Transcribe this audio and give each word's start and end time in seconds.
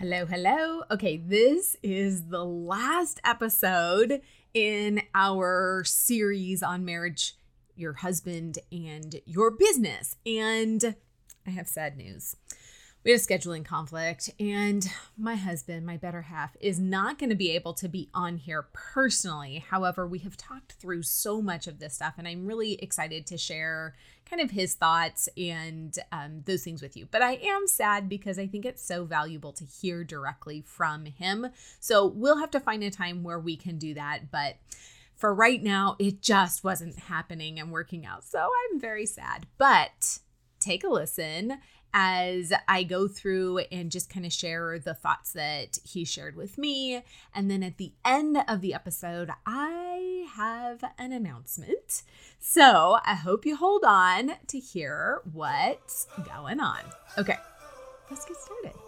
Hello, 0.00 0.26
hello. 0.26 0.84
Okay, 0.92 1.16
this 1.16 1.74
is 1.82 2.26
the 2.26 2.44
last 2.44 3.18
episode 3.24 4.22
in 4.54 5.02
our 5.12 5.82
series 5.84 6.62
on 6.62 6.84
marriage, 6.84 7.34
your 7.74 7.94
husband, 7.94 8.60
and 8.70 9.20
your 9.26 9.50
business. 9.50 10.14
And 10.24 10.94
I 11.44 11.50
have 11.50 11.66
sad 11.66 11.96
news. 11.96 12.36
We 13.04 13.12
had 13.12 13.20
a 13.20 13.22
scheduling 13.22 13.64
conflict, 13.64 14.28
and 14.40 14.84
my 15.16 15.36
husband, 15.36 15.86
my 15.86 15.96
better 15.96 16.22
half, 16.22 16.56
is 16.60 16.80
not 16.80 17.16
going 17.16 17.30
to 17.30 17.36
be 17.36 17.52
able 17.52 17.72
to 17.74 17.88
be 17.88 18.10
on 18.12 18.36
here 18.36 18.66
personally. 18.72 19.64
However, 19.70 20.06
we 20.06 20.18
have 20.20 20.36
talked 20.36 20.72
through 20.72 21.04
so 21.04 21.40
much 21.40 21.68
of 21.68 21.78
this 21.78 21.94
stuff, 21.94 22.14
and 22.18 22.26
I'm 22.26 22.44
really 22.44 22.74
excited 22.82 23.24
to 23.28 23.38
share 23.38 23.94
kind 24.28 24.42
of 24.42 24.50
his 24.50 24.74
thoughts 24.74 25.28
and 25.38 25.96
um, 26.10 26.42
those 26.44 26.64
things 26.64 26.82
with 26.82 26.96
you. 26.96 27.06
But 27.08 27.22
I 27.22 27.34
am 27.36 27.68
sad 27.68 28.08
because 28.08 28.36
I 28.36 28.48
think 28.48 28.66
it's 28.66 28.84
so 28.84 29.04
valuable 29.04 29.52
to 29.52 29.64
hear 29.64 30.02
directly 30.02 30.62
from 30.66 31.06
him. 31.06 31.46
So 31.78 32.04
we'll 32.04 32.38
have 32.38 32.50
to 32.50 32.60
find 32.60 32.82
a 32.82 32.90
time 32.90 33.22
where 33.22 33.38
we 33.38 33.56
can 33.56 33.78
do 33.78 33.94
that. 33.94 34.30
But 34.32 34.56
for 35.16 35.32
right 35.32 35.62
now, 35.62 35.94
it 36.00 36.20
just 36.20 36.64
wasn't 36.64 36.98
happening 36.98 37.60
and 37.60 37.70
working 37.70 38.04
out. 38.04 38.24
So 38.24 38.40
I'm 38.40 38.80
very 38.80 39.06
sad. 39.06 39.46
But 39.56 40.18
take 40.60 40.84
a 40.84 40.88
listen 40.88 41.58
as 41.92 42.52
I 42.66 42.82
go 42.82 43.08
through 43.08 43.58
and 43.72 43.90
just 43.90 44.10
kind 44.10 44.26
of 44.26 44.32
share 44.32 44.78
the 44.78 44.94
thoughts 44.94 45.32
that 45.32 45.78
he 45.84 46.04
shared 46.04 46.36
with 46.36 46.58
me. 46.58 47.02
And 47.34 47.50
then 47.50 47.62
at 47.62 47.78
the 47.78 47.92
end 48.04 48.38
of 48.46 48.60
the 48.60 48.74
episode, 48.74 49.30
I 49.46 50.26
have 50.34 50.84
an 50.98 51.12
announcement. 51.12 52.02
So 52.38 52.98
I 53.04 53.14
hope 53.14 53.44
you 53.44 53.56
hold 53.56 53.84
on 53.84 54.32
to 54.48 54.58
hear 54.58 55.20
what's 55.32 56.06
going 56.24 56.60
on. 56.60 56.80
Okay, 57.16 57.36
let's 58.10 58.24
get 58.24 58.36
started. 58.36 58.87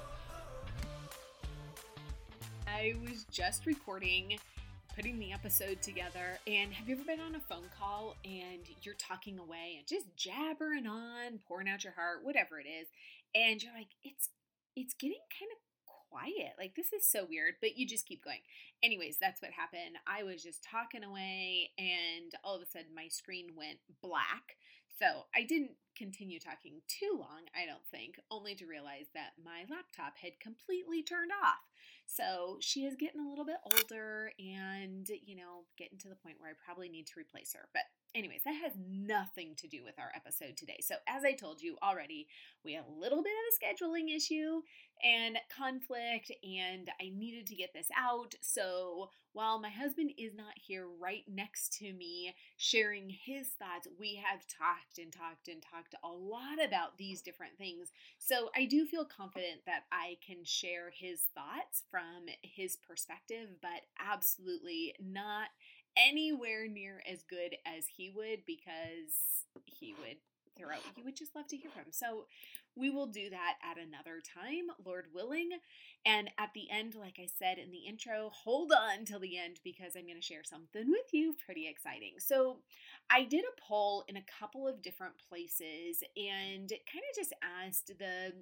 I 2.81 2.95
was 3.07 3.25
just 3.31 3.67
recording, 3.67 4.39
putting 4.95 5.19
the 5.19 5.31
episode 5.31 5.83
together. 5.83 6.39
And 6.47 6.73
have 6.73 6.89
you 6.89 6.95
ever 6.95 7.03
been 7.03 7.19
on 7.19 7.35
a 7.35 7.39
phone 7.39 7.69
call 7.77 8.15
and 8.25 8.61
you're 8.81 8.95
talking 8.95 9.37
away 9.37 9.75
and 9.77 9.85
just 9.85 10.07
jabbering 10.15 10.87
on, 10.87 11.37
pouring 11.47 11.69
out 11.69 11.83
your 11.83 11.93
heart, 11.93 12.23
whatever 12.23 12.59
it 12.59 12.65
is, 12.65 12.87
and 13.35 13.61
you're 13.61 13.73
like, 13.73 13.93
it's 14.03 14.29
it's 14.75 14.95
getting 14.95 15.21
kind 15.29 15.51
of 15.51 15.59
quiet. 16.09 16.53
Like 16.57 16.73
this 16.75 16.91
is 16.91 17.05
so 17.05 17.27
weird, 17.29 17.53
but 17.61 17.77
you 17.77 17.85
just 17.85 18.07
keep 18.07 18.23
going. 18.23 18.41
Anyways, 18.81 19.17
that's 19.21 19.43
what 19.43 19.51
happened. 19.51 20.01
I 20.07 20.23
was 20.23 20.41
just 20.41 20.63
talking 20.63 21.03
away 21.03 21.69
and 21.77 22.33
all 22.43 22.55
of 22.55 22.63
a 22.63 22.65
sudden 22.65 22.95
my 22.95 23.09
screen 23.09 23.49
went 23.55 23.77
black. 24.01 24.57
So 24.97 25.25
I 25.35 25.43
didn't 25.43 25.77
continue 25.95 26.39
talking 26.39 26.81
too 26.87 27.17
long, 27.19 27.45
I 27.53 27.65
don't 27.65 27.85
think, 27.91 28.19
only 28.29 28.55
to 28.55 28.65
realize 28.65 29.07
that 29.13 29.33
my 29.43 29.65
laptop 29.69 30.17
had 30.21 30.39
completely 30.39 31.03
turned 31.03 31.31
off. 31.31 31.61
So 32.13 32.57
she 32.59 32.81
is 32.85 32.97
getting 32.97 33.21
a 33.21 33.29
little 33.29 33.45
bit 33.45 33.55
older 33.63 34.33
and, 34.37 35.09
you 35.25 35.37
know, 35.37 35.63
getting 35.77 35.97
to 35.99 36.09
the 36.09 36.15
point 36.15 36.35
where 36.39 36.49
I 36.49 36.53
probably 36.65 36.89
need 36.89 37.07
to 37.07 37.13
replace 37.17 37.53
her. 37.53 37.69
But 37.73 37.83
anyways, 38.15 38.41
that 38.45 38.55
has 38.55 38.73
nothing 38.89 39.55
to 39.57 39.67
do 39.67 39.83
with 39.83 39.97
our 39.99 40.11
episode 40.15 40.57
today. 40.57 40.79
So, 40.81 40.95
as 41.07 41.23
I 41.23 41.33
told 41.33 41.61
you 41.61 41.77
already, 41.81 42.27
we 42.63 42.73
have 42.73 42.85
a 42.87 42.99
little 42.99 43.23
bit 43.23 43.31
of 43.31 43.53
a 43.53 43.83
scheduling 43.83 44.15
issue 44.15 44.61
and 45.03 45.37
conflict, 45.55 46.31
and 46.43 46.89
I 47.01 47.09
needed 47.09 47.47
to 47.47 47.55
get 47.55 47.73
this 47.73 47.89
out. 47.97 48.35
So, 48.41 49.09
while 49.33 49.59
my 49.59 49.69
husband 49.69 50.11
is 50.17 50.33
not 50.35 50.53
here 50.55 50.87
right 50.99 51.23
next 51.27 51.73
to 51.79 51.93
me 51.93 52.35
sharing 52.57 53.09
his 53.09 53.47
thoughts, 53.47 53.87
we 53.99 54.21
have 54.23 54.41
talked 54.47 54.97
and 54.97 55.11
talked 55.11 55.47
and 55.47 55.61
talked 55.61 55.95
a 56.03 56.09
lot 56.09 56.63
about 56.63 56.97
these 56.97 57.21
different 57.21 57.57
things. 57.57 57.91
So, 58.19 58.49
I 58.55 58.65
do 58.65 58.85
feel 58.85 59.05
confident 59.05 59.65
that 59.65 59.83
I 59.91 60.17
can 60.25 60.43
share 60.43 60.91
his 60.93 61.27
thoughts 61.33 61.83
from 61.89 62.27
his 62.41 62.77
perspective, 62.77 63.49
but 63.61 63.81
absolutely 63.99 64.95
not 64.99 65.49
anywhere 65.97 66.67
near 66.67 67.01
as 67.09 67.23
good 67.23 67.55
as 67.65 67.85
he 67.87 68.09
would 68.09 68.45
because 68.45 69.45
he 69.65 69.93
would 69.99 70.17
throw 70.57 70.77
you 70.95 71.03
would 71.03 71.15
just 71.15 71.35
love 71.35 71.47
to 71.47 71.57
hear 71.57 71.71
from 71.71 71.91
so 71.91 72.25
we 72.75 72.89
will 72.89 73.07
do 73.07 73.29
that 73.29 73.55
at 73.69 73.77
another 73.77 74.21
time 74.21 74.67
lord 74.85 75.07
willing. 75.13 75.49
And 76.05 76.31
at 76.39 76.49
the 76.53 76.69
end 76.71 76.95
like 76.95 77.17
i 77.19 77.27
said 77.27 77.57
in 77.57 77.71
the 77.71 77.85
intro 77.87 78.31
hold 78.33 78.71
on 78.71 79.05
till 79.05 79.19
the 79.19 79.37
end 79.37 79.59
because 79.63 79.95
i'm 79.95 80.05
going 80.05 80.15
to 80.15 80.21
share 80.21 80.43
something 80.43 80.89
with 80.89 81.13
you 81.13 81.35
pretty 81.45 81.67
exciting. 81.67 82.13
So 82.19 82.57
i 83.09 83.23
did 83.23 83.43
a 83.43 83.61
poll 83.61 84.03
in 84.07 84.17
a 84.17 84.25
couple 84.39 84.67
of 84.67 84.81
different 84.81 85.13
places 85.29 86.03
and 86.15 86.69
kind 86.69 87.03
of 87.09 87.15
just 87.15 87.33
asked 87.65 87.91
the 87.99 88.33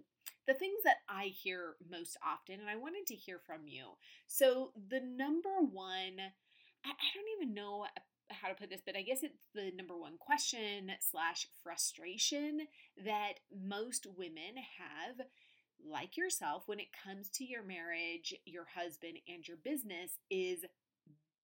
the 0.47 0.53
things 0.53 0.79
that 0.83 0.97
i 1.07 1.25
hear 1.25 1.75
most 1.89 2.17
often 2.25 2.59
and 2.59 2.69
i 2.69 2.75
wanted 2.75 3.07
to 3.07 3.15
hear 3.15 3.39
from 3.45 3.67
you. 3.67 3.85
So 4.27 4.71
the 4.89 5.01
number 5.01 5.59
one 5.59 6.31
I, 6.85 6.89
I 6.89 7.09
don't 7.13 7.41
even 7.41 7.53
know 7.53 7.85
how 8.29 8.47
to 8.47 8.55
put 8.55 8.69
this, 8.69 8.81
but 8.85 8.95
I 8.95 9.01
guess 9.01 9.23
it's 9.23 9.39
the 9.55 9.71
number 9.75 9.97
one 9.97 10.17
question 10.19 10.91
slash 10.99 11.47
frustration 11.63 12.67
that 13.03 13.39
most 13.51 14.05
women 14.17 14.55
have, 14.77 15.25
like 15.83 16.15
yourself, 16.17 16.63
when 16.67 16.79
it 16.79 16.87
comes 17.03 17.29
to 17.29 17.43
your 17.43 17.63
marriage, 17.63 18.33
your 18.45 18.67
husband, 18.75 19.17
and 19.27 19.47
your 19.47 19.57
business 19.57 20.19
is 20.29 20.65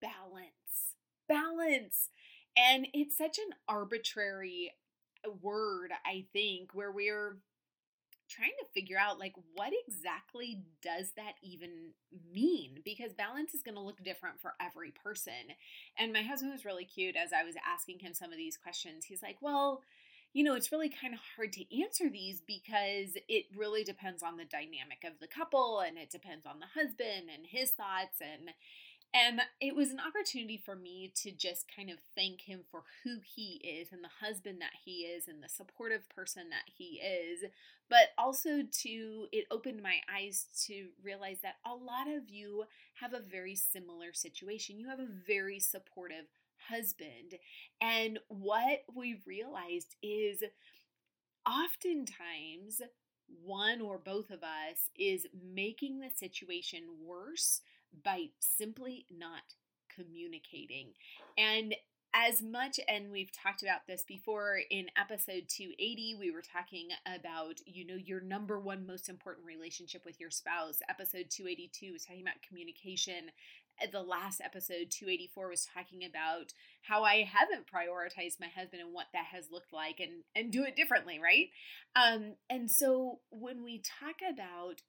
balance. 0.01 0.95
Balance. 1.27 2.09
And 2.55 2.87
it's 2.93 3.17
such 3.17 3.37
an 3.39 3.55
arbitrary 3.67 4.71
word, 5.41 5.91
I 6.05 6.25
think, 6.33 6.73
where 6.73 6.91
we're 6.91 7.37
trying 8.29 8.53
to 8.59 8.65
figure 8.73 8.97
out 8.97 9.19
like 9.19 9.33
what 9.53 9.73
exactly 9.87 10.63
does 10.81 11.11
that 11.15 11.33
even 11.41 11.91
mean? 12.33 12.79
Because 12.83 13.13
balance 13.13 13.53
is 13.53 13.63
going 13.63 13.75
to 13.75 13.81
look 13.81 14.03
different 14.03 14.39
for 14.39 14.53
every 14.59 14.91
person. 14.91 15.55
And 15.97 16.13
my 16.13 16.21
husband 16.21 16.51
was 16.51 16.65
really 16.65 16.85
cute 16.85 17.15
as 17.15 17.31
i 17.33 17.43
was 17.43 17.55
asking 17.65 17.99
him 17.99 18.13
some 18.13 18.31
of 18.31 18.37
these 18.37 18.57
questions. 18.57 19.05
He's 19.05 19.23
like 19.23 19.37
well 19.41 19.81
you 20.33 20.43
know 20.43 20.53
it's 20.53 20.71
really 20.71 20.89
kind 20.89 21.13
of 21.13 21.19
hard 21.35 21.53
to 21.53 21.81
answer 21.81 22.09
these 22.09 22.41
because 22.45 23.17
it 23.29 23.45
really 23.55 23.83
depends 23.85 24.21
on 24.21 24.35
the 24.35 24.43
dynamic 24.43 25.03
of 25.05 25.13
the 25.21 25.27
couple 25.27 25.79
and 25.79 25.97
it 25.97 26.11
depends 26.11 26.45
on 26.45 26.59
the 26.59 26.79
husband 26.79 27.29
and 27.33 27.47
his 27.47 27.71
thoughts 27.71 28.19
and 28.19 28.49
and 29.15 29.39
it 29.61 29.73
was 29.77 29.91
an 29.91 30.01
opportunity 30.05 30.61
for 30.63 30.75
me 30.75 31.13
to 31.23 31.31
just 31.31 31.71
kind 31.73 31.89
of 31.89 31.99
thank 32.15 32.41
him 32.41 32.65
for 32.69 32.83
who 33.03 33.19
he 33.23 33.61
is 33.63 33.93
and 33.93 34.03
the 34.03 34.25
husband 34.25 34.59
that 34.59 34.73
he 34.83 35.03
is 35.03 35.29
and 35.29 35.41
the 35.41 35.47
supportive 35.47 36.09
person 36.09 36.49
that 36.49 36.69
he 36.77 36.99
is. 36.99 37.45
But 37.89 38.09
also 38.17 38.63
to, 38.81 39.27
it 39.31 39.45
opened 39.49 39.81
my 39.81 39.95
eyes 40.13 40.47
to 40.65 40.87
realize 41.01 41.37
that 41.43 41.55
a 41.65 41.73
lot 41.73 42.09
of 42.09 42.29
you 42.29 42.65
have 42.95 43.13
a 43.13 43.21
very 43.21 43.55
similar 43.55 44.11
situation. 44.11 44.79
You 44.79 44.89
have 44.89 44.99
a 44.99 45.07
very 45.25 45.61
supportive 45.61 46.25
husband. 46.69 47.35
And 47.79 48.19
what 48.27 48.79
we 48.93 49.21
realized 49.25 49.95
is 50.03 50.43
oftentimes 51.47 52.81
one 53.43 53.79
or 53.79 53.97
both 53.97 54.29
of 54.29 54.43
us 54.43 54.89
is 54.97 55.25
making 55.53 55.99
the 55.99 56.09
situation 56.13 56.83
worse 57.01 57.61
by 58.03 58.29
simply 58.39 59.05
not 59.09 59.55
communicating. 59.95 60.93
And 61.37 61.75
as 62.15 62.41
much, 62.41 62.79
and 62.87 63.11
we've 63.11 63.31
talked 63.31 63.61
about 63.61 63.87
this 63.87 64.05
before 64.07 64.59
in 64.71 64.85
episode 64.97 65.49
280, 65.49 66.15
we 66.17 66.31
were 66.31 66.41
talking 66.41 66.89
about, 67.05 67.55
you 67.65 67.85
know, 67.85 67.95
your 67.95 68.21
number 68.21 68.57
one 68.57 68.87
most 68.87 69.09
important 69.09 69.45
relationship 69.45 70.05
with 70.05 70.17
your 70.19 70.29
spouse. 70.29 70.79
Episode 70.89 71.25
282 71.29 71.91
was 71.91 72.05
talking 72.05 72.21
about 72.21 72.41
communication. 72.47 73.31
The 73.91 74.01
last 74.01 74.39
episode, 74.39 74.91
284, 74.91 75.49
was 75.49 75.67
talking 75.73 76.05
about 76.05 76.53
how 76.83 77.03
I 77.03 77.29
haven't 77.29 77.67
prioritized 77.67 78.39
my 78.39 78.47
husband 78.47 78.81
and 78.81 78.93
what 78.93 79.07
that 79.11 79.25
has 79.33 79.51
looked 79.51 79.73
like 79.73 79.99
and, 79.99 80.23
and 80.33 80.53
do 80.53 80.63
it 80.63 80.77
differently, 80.77 81.19
right? 81.21 81.49
Um, 81.97 82.35
and 82.49 82.71
so 82.71 83.19
when 83.29 83.61
we 83.61 83.79
talk 83.79 84.21
about 84.21 84.81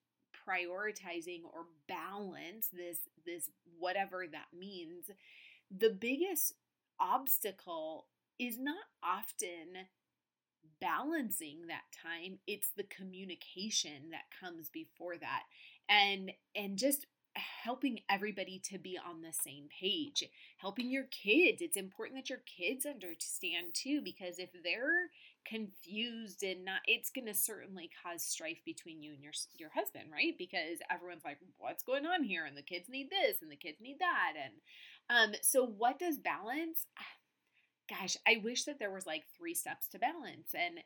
prioritizing 0.49 1.41
or 1.53 1.67
balance 1.89 2.69
this 2.73 2.99
this 3.25 3.51
whatever 3.79 4.25
that 4.31 4.57
means 4.57 5.11
the 5.77 5.91
biggest 5.91 6.55
obstacle 7.01 8.07
is 8.39 8.59
not 8.59 8.85
often 9.03 9.87
balancing 10.81 11.67
that 11.69 11.85
time. 12.03 12.39
It's 12.47 12.71
the 12.77 12.85
communication 12.85 14.11
that 14.11 14.25
comes 14.41 14.69
before 14.69 15.17
that. 15.19 15.45
And 15.89 16.33
and 16.55 16.77
just 16.77 17.07
helping 17.37 18.01
everybody 18.09 18.61
to 18.71 18.79
be 18.79 18.99
on 18.99 19.23
the 19.23 19.33
same 19.33 19.69
page 19.81 20.25
helping 20.59 20.91
your 20.91 21.05
kids. 21.05 21.61
It's 21.61 21.77
important 21.77 22.19
that 22.19 22.31
your 22.31 22.43
kids 22.47 22.87
understand 22.87 23.75
too 23.75 24.01
because 24.03 24.39
if 24.39 24.51
they're 24.65 25.11
confused 25.47 26.43
and 26.43 26.65
not 26.65 26.81
it's 26.87 27.11
going 27.11 27.27
to 27.27 27.35
certainly 27.35 27.89
cause 28.03 28.23
strife 28.23 28.59
between 28.65 29.01
you 29.01 29.13
and 29.13 29.23
your 29.23 29.33
your 29.59 29.71
husband 29.71 30.07
right? 30.13 30.35
Because 30.39 30.79
everyone's 30.91 31.25
like 31.25 31.39
what's 31.59 31.85
going 31.85 32.07
on 32.07 32.25
here? 32.25 32.45
And 32.45 32.57
the 32.57 32.63
kids 32.63 32.89
need 32.89 33.11
this 33.11 33.43
and 33.43 33.51
the 33.51 33.57
kids 33.57 33.79
need 33.81 33.99
that. 34.01 34.33
And 34.43 34.55
um, 35.09 35.39
so 35.43 35.65
what 35.65 35.99
does 35.99 36.19
balance? 36.19 36.87
Gosh, 37.89 38.17
I 38.27 38.41
wish 38.43 38.65
that 38.65 38.81
there 38.81 38.91
was 38.91 39.07
like 39.07 39.23
three 39.39 39.55
steps 39.55 39.87
to 39.89 39.99
balance, 40.01 40.53
and 40.55 40.81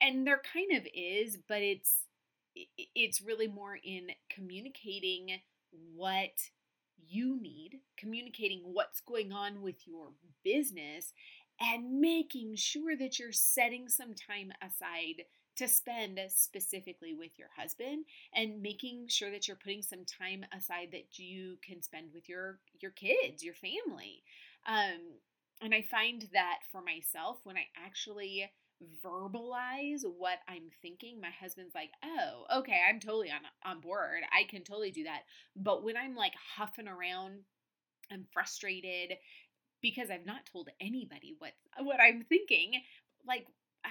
and 0.00 0.24
there 0.24 0.40
kind 0.52 0.70
of 0.76 0.86
is, 0.94 1.36
but 1.48 1.62
it's 1.62 2.04
it's 2.94 3.20
really 3.20 3.48
more 3.48 3.76
in 3.82 4.10
communicating 4.30 5.40
what 5.94 6.50
you 7.06 7.40
need, 7.40 7.80
communicating 7.96 8.60
what's 8.64 9.00
going 9.00 9.32
on 9.32 9.62
with 9.62 9.86
your 9.86 10.08
business, 10.42 11.12
and 11.60 12.00
making 12.00 12.56
sure 12.56 12.96
that 12.96 13.18
you're 13.18 13.32
setting 13.32 13.88
some 13.88 14.14
time 14.14 14.52
aside 14.60 15.24
to 15.56 15.68
spend 15.68 16.18
specifically 16.28 17.14
with 17.14 17.38
your 17.38 17.48
husband 17.56 18.04
and 18.34 18.60
making 18.60 19.06
sure 19.08 19.30
that 19.30 19.46
you're 19.46 19.56
putting 19.56 19.82
some 19.82 20.04
time 20.04 20.44
aside 20.56 20.88
that 20.90 21.16
you 21.18 21.58
can 21.64 21.80
spend 21.80 22.08
with 22.12 22.28
your 22.28 22.58
your 22.80 22.90
kids 22.90 23.44
your 23.44 23.54
family. 23.54 24.22
Um, 24.66 25.20
and 25.62 25.74
i 25.74 25.82
find 25.82 26.28
that 26.32 26.58
for 26.70 26.82
myself 26.82 27.38
when 27.44 27.56
i 27.56 27.66
actually 27.84 28.50
verbalize 29.04 30.02
what 30.18 30.38
i'm 30.48 30.68
thinking 30.82 31.20
my 31.20 31.30
husband's 31.40 31.74
like 31.74 31.90
oh 32.04 32.58
okay 32.58 32.80
i'm 32.88 33.00
totally 33.00 33.30
on 33.30 33.40
on 33.64 33.80
board 33.80 34.22
i 34.32 34.44
can 34.44 34.62
totally 34.62 34.90
do 34.90 35.04
that 35.04 35.20
but 35.56 35.84
when 35.84 35.96
i'm 35.96 36.14
like 36.14 36.34
huffing 36.56 36.88
around 36.88 37.40
i'm 38.12 38.26
frustrated 38.32 39.16
because 39.80 40.10
i've 40.10 40.26
not 40.26 40.44
told 40.50 40.68
anybody 40.80 41.34
what 41.38 41.52
what 41.80 42.00
i'm 42.00 42.22
thinking 42.28 42.72
like 43.26 43.46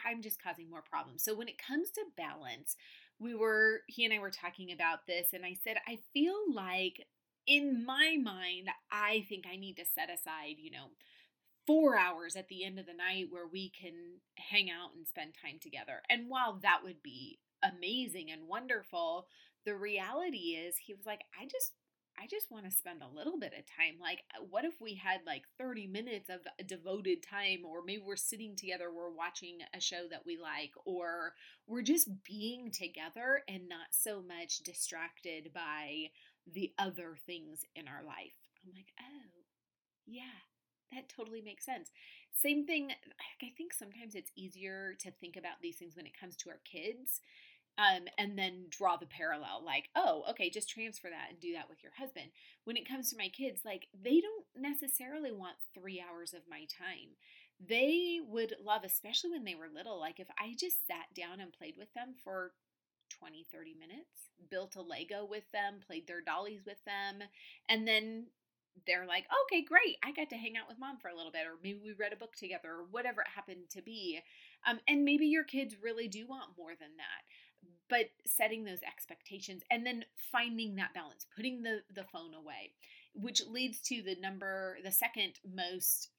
I'm 0.05 0.21
just 0.21 0.41
causing 0.41 0.69
more 0.69 0.81
problems. 0.81 1.23
So 1.23 1.35
when 1.35 1.47
it 1.47 1.61
comes 1.61 1.91
to 1.91 2.01
balance, 2.17 2.75
we 3.19 3.35
were, 3.35 3.81
he 3.87 4.05
and 4.05 4.13
I 4.13 4.19
were 4.19 4.31
talking 4.31 4.71
about 4.71 5.05
this, 5.07 5.27
and 5.33 5.45
I 5.45 5.57
said, 5.63 5.77
I 5.87 5.99
feel 6.13 6.35
like 6.53 7.05
in 7.45 7.85
my 7.85 8.17
mind, 8.21 8.69
I 8.91 9.25
think 9.29 9.45
I 9.51 9.55
need 9.55 9.77
to 9.77 9.85
set 9.85 10.09
aside, 10.09 10.55
you 10.57 10.71
know, 10.71 10.87
four 11.65 11.97
hours 11.97 12.35
at 12.35 12.47
the 12.47 12.63
end 12.63 12.79
of 12.79 12.85
the 12.85 12.93
night 12.93 13.27
where 13.29 13.47
we 13.47 13.69
can 13.69 14.19
hang 14.37 14.69
out 14.69 14.91
and 14.95 15.07
spend 15.07 15.33
time 15.33 15.59
together. 15.61 16.01
And 16.09 16.29
while 16.29 16.59
that 16.61 16.81
would 16.83 17.01
be 17.01 17.39
amazing 17.63 18.31
and 18.31 18.47
wonderful, 18.47 19.27
the 19.65 19.75
reality 19.75 20.57
is, 20.57 20.75
he 20.77 20.93
was 20.93 21.05
like, 21.05 21.21
I 21.39 21.45
just 21.45 21.71
I 22.19 22.27
just 22.27 22.51
want 22.51 22.65
to 22.65 22.71
spend 22.71 23.01
a 23.01 23.15
little 23.15 23.39
bit 23.39 23.53
of 23.57 23.65
time. 23.65 23.95
Like, 23.99 24.19
uh, 24.37 24.43
what 24.49 24.65
if 24.65 24.79
we 24.79 24.95
had 24.95 25.21
like 25.25 25.43
30 25.57 25.87
minutes 25.87 26.29
of 26.29 26.41
devoted 26.67 27.23
time, 27.23 27.65
or 27.65 27.83
maybe 27.83 28.03
we're 28.05 28.15
sitting 28.15 28.55
together, 28.55 28.91
we're 28.91 29.09
watching 29.09 29.59
a 29.75 29.79
show 29.79 30.07
that 30.11 30.25
we 30.25 30.37
like, 30.37 30.71
or 30.85 31.33
we're 31.65 31.81
just 31.81 32.09
being 32.23 32.71
together 32.71 33.41
and 33.47 33.67
not 33.67 33.87
so 33.91 34.21
much 34.21 34.59
distracted 34.59 35.51
by 35.53 36.11
the 36.51 36.71
other 36.77 37.17
things 37.25 37.65
in 37.75 37.87
our 37.87 38.03
life. 38.03 38.37
I'm 38.63 38.73
like, 38.73 38.93
oh, 38.99 39.41
yeah, 40.05 40.37
that 40.91 41.09
totally 41.09 41.41
makes 41.41 41.65
sense. 41.65 41.91
Same 42.31 42.65
thing, 42.65 42.91
I 43.41 43.51
think 43.57 43.73
sometimes 43.73 44.15
it's 44.15 44.31
easier 44.35 44.95
to 44.99 45.11
think 45.11 45.35
about 45.37 45.61
these 45.61 45.77
things 45.77 45.95
when 45.95 46.05
it 46.05 46.19
comes 46.19 46.35
to 46.37 46.49
our 46.49 46.59
kids 46.65 47.21
um, 47.77 48.05
and 48.17 48.37
then 48.37 48.65
draw 48.69 48.97
the 48.97 49.05
parallel 49.05 49.63
like 49.65 49.89
oh 49.95 50.23
okay 50.29 50.49
just 50.49 50.69
transfer 50.69 51.09
that 51.09 51.29
and 51.29 51.39
do 51.39 51.53
that 51.53 51.69
with 51.69 51.81
your 51.81 51.91
husband 51.97 52.27
when 52.65 52.77
it 52.77 52.87
comes 52.87 53.09
to 53.09 53.17
my 53.17 53.29
kids 53.29 53.61
like 53.65 53.87
they 54.03 54.21
don't 54.21 54.45
necessarily 54.55 55.31
want 55.31 55.55
three 55.73 56.01
hours 56.01 56.33
of 56.33 56.41
my 56.49 56.65
time 56.69 57.17
they 57.65 58.19
would 58.27 58.55
love 58.63 58.83
especially 58.83 59.31
when 59.31 59.43
they 59.43 59.55
were 59.55 59.67
little 59.73 59.99
like 59.99 60.19
if 60.19 60.27
i 60.39 60.53
just 60.57 60.85
sat 60.85 61.13
down 61.15 61.39
and 61.39 61.53
played 61.53 61.75
with 61.77 61.91
them 61.93 62.13
for 62.23 62.51
20 63.09 63.45
30 63.51 63.73
minutes 63.79 64.29
built 64.49 64.75
a 64.75 64.81
lego 64.81 65.25
with 65.27 65.49
them 65.51 65.75
played 65.85 66.07
their 66.07 66.21
dollies 66.21 66.61
with 66.65 66.83
them 66.85 67.27
and 67.69 67.87
then 67.87 68.25
they're 68.85 69.05
like, 69.05 69.25
okay, 69.45 69.63
great. 69.63 69.97
I 70.03 70.11
got 70.11 70.29
to 70.29 70.35
hang 70.35 70.57
out 70.57 70.67
with 70.67 70.79
mom 70.79 70.97
for 70.97 71.07
a 71.07 71.15
little 71.15 71.31
bit, 71.31 71.45
or 71.45 71.55
maybe 71.63 71.79
we 71.83 71.93
read 71.93 72.13
a 72.13 72.17
book 72.17 72.35
together, 72.35 72.69
or 72.69 72.85
whatever 72.89 73.21
it 73.21 73.27
happened 73.33 73.69
to 73.71 73.81
be. 73.81 74.19
Um, 74.67 74.79
and 74.87 75.05
maybe 75.05 75.25
your 75.25 75.43
kids 75.43 75.75
really 75.81 76.07
do 76.07 76.27
want 76.27 76.57
more 76.57 76.71
than 76.79 76.97
that 76.97 77.23
but 77.89 78.09
setting 78.25 78.63
those 78.63 78.81
expectations 78.81 79.61
and 79.69 79.85
then 79.85 80.05
finding 80.31 80.75
that 80.75 80.93
balance 80.93 81.25
putting 81.35 81.61
the 81.63 81.81
the 81.93 82.03
phone 82.03 82.33
away 82.33 82.71
which 83.13 83.41
leads 83.47 83.79
to 83.79 84.01
the 84.01 84.15
number 84.21 84.77
the 84.83 84.91
second 84.91 85.33
most 85.55 86.09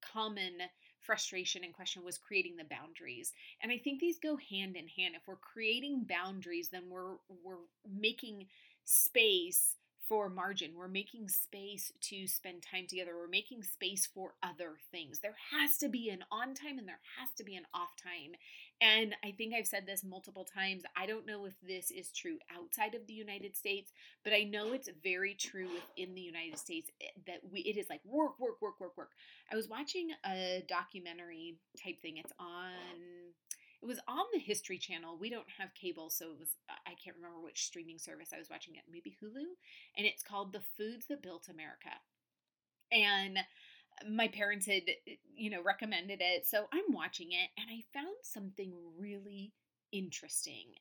common 0.00 0.52
frustration 1.00 1.64
and 1.64 1.74
question 1.74 2.04
was 2.04 2.18
creating 2.18 2.56
the 2.56 2.64
boundaries 2.64 3.32
and 3.62 3.72
i 3.72 3.78
think 3.78 4.00
these 4.00 4.18
go 4.18 4.36
hand 4.50 4.76
in 4.76 4.88
hand 4.88 5.14
if 5.14 5.26
we're 5.26 5.36
creating 5.36 6.06
boundaries 6.08 6.68
then 6.70 6.84
we're 6.90 7.16
we're 7.42 7.64
making 7.90 8.46
space 8.84 9.76
for 10.14 10.30
margin. 10.30 10.70
We're 10.76 10.86
making 10.86 11.28
space 11.28 11.92
to 12.02 12.28
spend 12.28 12.62
time 12.62 12.86
together. 12.88 13.16
We're 13.18 13.26
making 13.26 13.64
space 13.64 14.06
for 14.06 14.34
other 14.44 14.74
things. 14.92 15.18
There 15.18 15.34
has 15.50 15.76
to 15.78 15.88
be 15.88 16.08
an 16.08 16.24
on 16.30 16.54
time 16.54 16.78
and 16.78 16.86
there 16.86 17.00
has 17.18 17.30
to 17.38 17.42
be 17.42 17.56
an 17.56 17.64
off 17.74 17.96
time. 18.00 18.36
And 18.80 19.16
I 19.24 19.32
think 19.32 19.54
I've 19.54 19.66
said 19.66 19.86
this 19.86 20.04
multiple 20.04 20.44
times. 20.44 20.84
I 20.96 21.06
don't 21.06 21.26
know 21.26 21.46
if 21.46 21.54
this 21.66 21.90
is 21.90 22.12
true 22.12 22.38
outside 22.56 22.94
of 22.94 23.08
the 23.08 23.12
United 23.12 23.56
States, 23.56 23.90
but 24.22 24.32
I 24.32 24.44
know 24.44 24.72
it's 24.72 24.88
very 25.02 25.34
true 25.34 25.66
within 25.74 26.14
the 26.14 26.20
United 26.20 26.60
States 26.60 26.92
eh, 27.02 27.06
that 27.26 27.40
we 27.50 27.62
it 27.62 27.76
is 27.76 27.86
like 27.90 28.02
work, 28.04 28.38
work, 28.38 28.62
work, 28.62 28.80
work, 28.80 28.96
work. 28.96 29.10
I 29.52 29.56
was 29.56 29.68
watching 29.68 30.10
a 30.24 30.62
documentary 30.68 31.56
type 31.82 32.00
thing. 32.02 32.18
It's 32.18 32.32
on 32.38 33.34
it 33.84 33.86
was 33.86 34.00
on 34.08 34.24
the 34.32 34.38
History 34.38 34.78
Channel. 34.78 35.18
We 35.20 35.28
don't 35.28 35.48
have 35.58 35.74
cable, 35.74 36.08
so 36.08 36.30
it 36.30 36.38
was 36.38 36.56
I 36.86 36.94
can't 37.02 37.16
remember 37.16 37.38
which 37.40 37.66
streaming 37.66 37.98
service 37.98 38.30
I 38.34 38.38
was 38.38 38.48
watching 38.48 38.76
it. 38.76 38.82
Maybe 38.90 39.14
Hulu, 39.22 39.44
and 39.98 40.06
it's 40.06 40.22
called 40.22 40.52
"The 40.52 40.62
Foods 40.78 41.06
That 41.08 41.22
Built 41.22 41.48
America." 41.50 41.90
And 42.90 43.38
my 44.08 44.28
parents 44.28 44.66
had, 44.66 44.84
you 45.36 45.50
know, 45.50 45.62
recommended 45.62 46.20
it, 46.22 46.46
so 46.46 46.64
I'm 46.72 46.94
watching 46.94 47.32
it, 47.32 47.50
and 47.58 47.66
I 47.70 47.84
found 47.92 48.16
something 48.22 48.72
really 48.98 49.52
interesting 49.92 50.74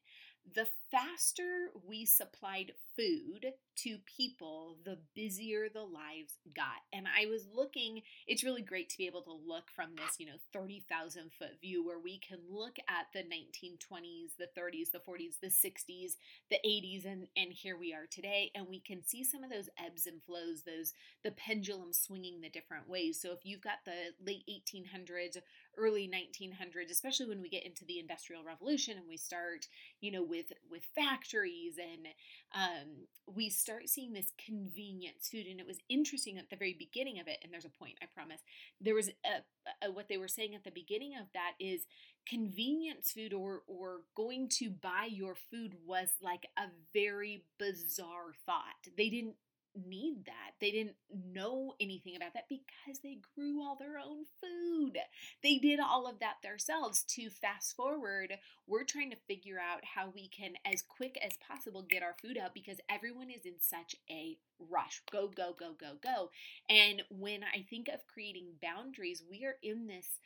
the 0.52 0.68
faster 0.94 1.72
we 1.88 2.06
supplied 2.06 2.72
food 2.96 3.48
to 3.76 3.98
people, 4.06 4.78
the 4.86 5.00
busier 5.16 5.68
the 5.74 5.82
lives 5.82 6.38
got. 6.56 6.86
And 6.94 7.08
I 7.08 7.26
was 7.26 7.48
looking, 7.52 8.04
it's 8.28 8.44
really 8.44 8.62
great 8.62 8.90
to 8.90 8.98
be 9.00 9.08
able 9.08 9.24
to 9.24 9.32
look 9.32 9.72
from 9.76 9.96
this, 9.96 10.20
you 10.20 10.28
know, 10.28 10.38
30,000 10.54 11.32
foot 11.32 11.60
view 11.60 11.84
where 11.84 11.98
we 11.98 12.20
can 12.20 12.38
look 12.48 12.78
at 12.88 13.08
the 13.12 13.24
1920s, 13.24 14.38
the 14.38 14.48
30s, 14.56 14.92
the 14.92 15.00
40s, 15.00 15.40
the 15.42 15.48
60s, 15.48 16.12
the 16.52 16.60
80s, 16.64 17.06
and, 17.06 17.28
and 17.36 17.52
here 17.52 17.76
we 17.76 17.92
are 17.96 18.06
today. 18.12 18.52
And 18.54 18.68
we 18.70 18.80
can 18.80 19.04
see 19.04 19.24
some 19.24 19.44
of 19.44 19.50
those 19.50 19.70
ebbs 19.84 20.06
and 20.06 20.22
flows, 20.22 20.62
those, 20.62 20.94
the 21.24 21.32
pendulum 21.32 21.94
swinging 21.94 22.42
the 22.42 22.50
different 22.50 22.88
ways. 22.88 23.20
So 23.20 23.32
if 23.32 23.40
you've 23.44 23.62
got 23.62 23.86
the 23.86 24.14
late 24.24 24.44
1800s, 24.48 25.38
early 25.76 26.08
1900s, 26.08 26.92
especially 26.92 27.26
when 27.26 27.42
we 27.42 27.50
get 27.50 27.66
into 27.66 27.86
the 27.86 27.98
Industrial 27.98 28.44
Revolution 28.44 28.98
and 28.98 29.08
we 29.10 29.18
start, 29.18 29.66
you 30.00 30.12
know, 30.12 30.22
with 30.22 30.54
with 30.70 30.83
with 30.83 30.83
factories 30.96 31.76
and 31.78 32.08
um, 32.54 33.08
we 33.28 33.50
start 33.50 33.90
seeing 33.90 34.14
this 34.14 34.32
convenience 34.44 35.30
food 35.30 35.46
and 35.48 35.60
it 35.60 35.68
was 35.68 35.80
interesting 35.90 36.38
at 36.38 36.50
the 36.50 36.56
very 36.56 36.76
beginning 36.78 37.20
of 37.20 37.28
it 37.28 37.40
and 37.44 37.52
there's 37.52 37.66
a 37.66 37.70
point 37.70 37.98
i 38.02 38.06
promise. 38.14 38.42
There 38.80 38.96
was 38.96 39.10
a, 39.10 39.86
a, 39.86 39.92
what 39.92 40.08
they 40.10 40.18
were 40.18 40.28
saying 40.28 40.56
at 40.56 40.64
the 40.64 40.72
beginning 40.72 41.14
of 41.20 41.28
that 41.34 41.54
is 41.60 41.86
convenience 42.28 43.12
food 43.12 43.34
or 43.34 43.64
or 43.68 44.02
going 44.16 44.48
to 44.48 44.70
buy 44.70 45.08
your 45.10 45.36
food 45.36 45.74
was 45.86 46.10
like 46.22 46.48
a 46.58 46.68
very 46.94 47.44
bizarre 47.60 48.34
thought. 48.46 48.92
They 48.98 49.10
didn't 49.10 49.36
need 49.76 50.26
that. 50.26 50.52
They 50.60 50.72
didn't 50.72 50.96
know 51.32 51.74
anything 51.80 52.16
about 52.16 52.34
that 52.34 52.50
because 52.50 53.00
they 53.04 53.20
grew 53.36 53.62
all 53.62 53.76
their 53.76 53.98
own 53.98 54.26
food. 54.42 54.98
They 55.42 55.58
did 55.58 55.80
all 55.80 56.08
of 56.08 56.20
that 56.20 56.36
themselves. 56.44 57.04
To 57.16 57.30
fast 57.30 57.76
forward, 57.76 58.34
we're 58.68 58.84
trying 58.84 59.12
to 59.12 59.18
figure 59.28 59.58
out 59.60 59.84
how 59.84 60.12
we 60.14 60.28
can, 60.28 60.54
as 60.66 60.82
quick 60.82 61.18
as 61.26 61.38
possible, 61.38 61.82
get 61.82 62.04
our 62.04 62.16
food 62.22 62.38
out 62.38 62.54
because 62.54 62.80
everyone 62.90 63.30
is 63.30 63.46
in 63.46 63.60
such 63.60 63.96
a 64.10 64.38
rush. 64.60 65.02
Go, 65.12 65.28
go, 65.28 65.56
go, 65.58 65.74
go, 65.80 65.94
go. 66.02 66.30
And 66.70 67.04
when 67.10 67.44
I 67.44 67.66
think 67.70 67.88
of 67.88 68.08
creating 68.08 68.54
boundaries, 68.62 69.24
we 69.30 69.46
are 69.46 69.58
in 69.62 69.88
this 69.88 70.20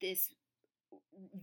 this 0.00 0.30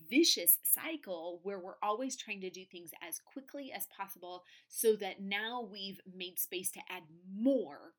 vicious 0.10 0.58
cycle 0.64 1.40
where 1.44 1.60
we're 1.60 1.80
always 1.82 2.16
trying 2.16 2.42
to 2.42 2.50
do 2.50 2.66
things 2.66 2.92
as 3.08 3.20
quickly 3.20 3.72
as 3.76 3.88
possible 3.88 4.44
so 4.68 4.96
that 4.96 5.22
now 5.22 5.62
we've 5.62 6.00
made 6.16 6.40
space 6.40 6.72
to 6.72 6.80
add 6.90 7.04
more 7.34 7.94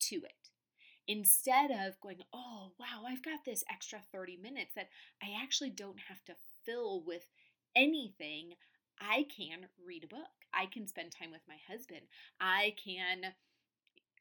to 0.00 0.16
it. 0.16 0.50
Instead 1.08 1.70
of 1.70 2.00
going, 2.00 2.18
oh, 2.32 2.72
wow, 2.80 3.04
I've 3.06 3.22
got 3.22 3.44
this 3.44 3.62
extra 3.72 4.00
30 4.12 4.38
minutes 4.42 4.74
that 4.74 4.88
I 5.22 5.40
actually 5.40 5.70
don't 5.70 6.00
have 6.08 6.24
to 6.24 6.34
fill 6.64 7.02
with 7.06 7.30
anything. 7.76 8.54
I 9.00 9.26
can 9.36 9.68
read 9.84 10.04
a 10.04 10.08
book. 10.08 10.26
I 10.52 10.66
can 10.66 10.86
spend 10.86 11.12
time 11.12 11.30
with 11.30 11.42
my 11.46 11.56
husband. 11.68 12.02
I 12.40 12.74
can, 12.82 13.34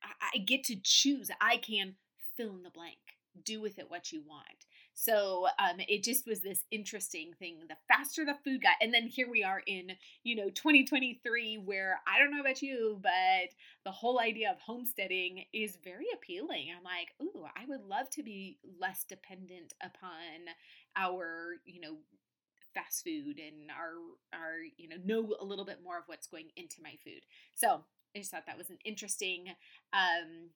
I 0.03 0.37
get 0.37 0.63
to 0.65 0.75
choose. 0.75 1.31
I 1.41 1.57
can 1.57 1.95
fill 2.37 2.55
in 2.55 2.63
the 2.63 2.69
blank. 2.69 3.14
Do 3.43 3.61
with 3.61 3.79
it 3.79 3.89
what 3.89 4.11
you 4.11 4.21
want. 4.27 4.65
So 4.93 5.47
um, 5.59 5.77
it 5.79 6.03
just 6.03 6.25
was 6.25 6.39
this 6.39 6.63
interesting 6.71 7.33
thing. 7.37 7.57
The 7.67 7.75
faster 7.87 8.23
the 8.23 8.35
food 8.45 8.61
got, 8.61 8.75
and 8.81 8.93
then 8.93 9.07
here 9.07 9.29
we 9.29 9.43
are 9.43 9.61
in 9.67 9.91
you 10.23 10.35
know 10.35 10.49
2023, 10.49 11.57
where 11.57 11.99
I 12.07 12.17
don't 12.17 12.31
know 12.31 12.39
about 12.39 12.61
you, 12.61 12.99
but 13.01 13.51
the 13.83 13.91
whole 13.91 14.19
idea 14.19 14.51
of 14.51 14.59
homesteading 14.59 15.43
is 15.53 15.77
very 15.83 16.05
appealing. 16.13 16.67
I'm 16.75 16.83
like, 16.83 17.09
ooh, 17.21 17.45
I 17.57 17.65
would 17.67 17.81
love 17.81 18.09
to 18.11 18.23
be 18.23 18.57
less 18.79 19.03
dependent 19.03 19.73
upon 19.81 20.53
our 20.95 21.55
you 21.65 21.81
know 21.81 21.97
fast 22.73 23.03
food 23.03 23.39
and 23.39 23.69
our 23.71 23.95
our 24.33 24.59
you 24.77 24.87
know 24.87 24.97
know 25.03 25.35
a 25.41 25.45
little 25.45 25.65
bit 25.65 25.79
more 25.83 25.97
of 25.97 26.03
what's 26.07 26.27
going 26.27 26.49
into 26.55 26.81
my 26.81 26.95
food. 27.03 27.25
So 27.53 27.83
I 28.15 28.19
just 28.19 28.31
thought 28.31 28.45
that 28.47 28.57
was 28.57 28.69
an 28.69 28.77
interesting 28.85 29.47
um, 29.91 30.51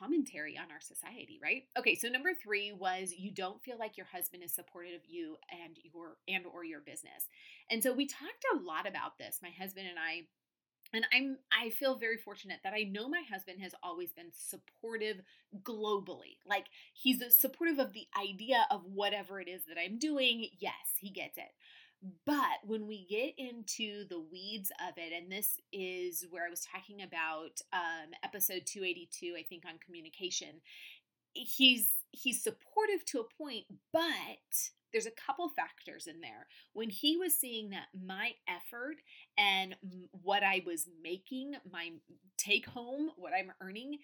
commentary 0.00 0.56
on 0.56 0.70
our 0.70 0.80
society, 0.80 1.38
right? 1.42 1.64
Okay, 1.78 1.94
so 1.94 2.08
number 2.08 2.30
3 2.34 2.72
was 2.72 3.12
you 3.16 3.30
don't 3.30 3.62
feel 3.62 3.78
like 3.78 3.96
your 3.96 4.06
husband 4.06 4.42
is 4.42 4.54
supportive 4.54 4.94
of 4.94 5.06
you 5.06 5.36
and 5.50 5.76
your 5.82 6.16
and 6.28 6.44
or 6.46 6.64
your 6.64 6.80
business. 6.80 7.28
And 7.70 7.82
so 7.82 7.92
we 7.92 8.06
talked 8.06 8.44
a 8.54 8.62
lot 8.62 8.88
about 8.88 9.18
this, 9.18 9.38
my 9.42 9.50
husband 9.50 9.86
and 9.88 9.98
I 9.98 10.26
and 10.92 11.06
i'm 11.12 11.36
i 11.52 11.70
feel 11.70 11.96
very 11.96 12.16
fortunate 12.16 12.58
that 12.64 12.72
i 12.72 12.82
know 12.82 13.08
my 13.08 13.22
husband 13.30 13.60
has 13.60 13.74
always 13.82 14.12
been 14.12 14.30
supportive 14.32 15.22
globally 15.62 16.38
like 16.46 16.66
he's 16.94 17.22
supportive 17.38 17.78
of 17.78 17.92
the 17.92 18.06
idea 18.20 18.66
of 18.70 18.82
whatever 18.84 19.40
it 19.40 19.48
is 19.48 19.62
that 19.68 19.78
i'm 19.78 19.98
doing 19.98 20.48
yes 20.58 20.72
he 20.98 21.10
gets 21.10 21.38
it 21.38 21.52
but 22.24 22.64
when 22.64 22.86
we 22.86 23.04
get 23.06 23.34
into 23.36 24.04
the 24.08 24.20
weeds 24.20 24.70
of 24.88 24.96
it, 24.96 25.12
and 25.12 25.30
this 25.30 25.58
is 25.72 26.26
where 26.30 26.46
I 26.46 26.50
was 26.50 26.60
talking 26.60 27.02
about 27.02 27.60
um, 27.72 28.10
episode 28.24 28.62
282, 28.66 29.34
I 29.38 29.42
think, 29.42 29.64
on 29.66 29.74
communication, 29.84 30.60
he's 31.32 31.88
he's 32.12 32.42
supportive 32.42 33.04
to 33.06 33.20
a 33.20 33.42
point, 33.42 33.66
but 33.92 34.00
there's 34.92 35.06
a 35.06 35.10
couple 35.10 35.48
factors 35.48 36.06
in 36.06 36.20
there. 36.20 36.46
When 36.72 36.90
he 36.90 37.16
was 37.16 37.38
seeing 37.38 37.70
that 37.70 37.86
my 37.94 38.32
effort 38.48 38.96
and 39.38 39.76
what 40.22 40.42
I 40.42 40.62
was 40.66 40.88
making, 41.02 41.54
my 41.70 41.90
take 42.36 42.66
home, 42.66 43.10
what 43.16 43.32
I'm 43.32 43.52
earning, 43.60 43.98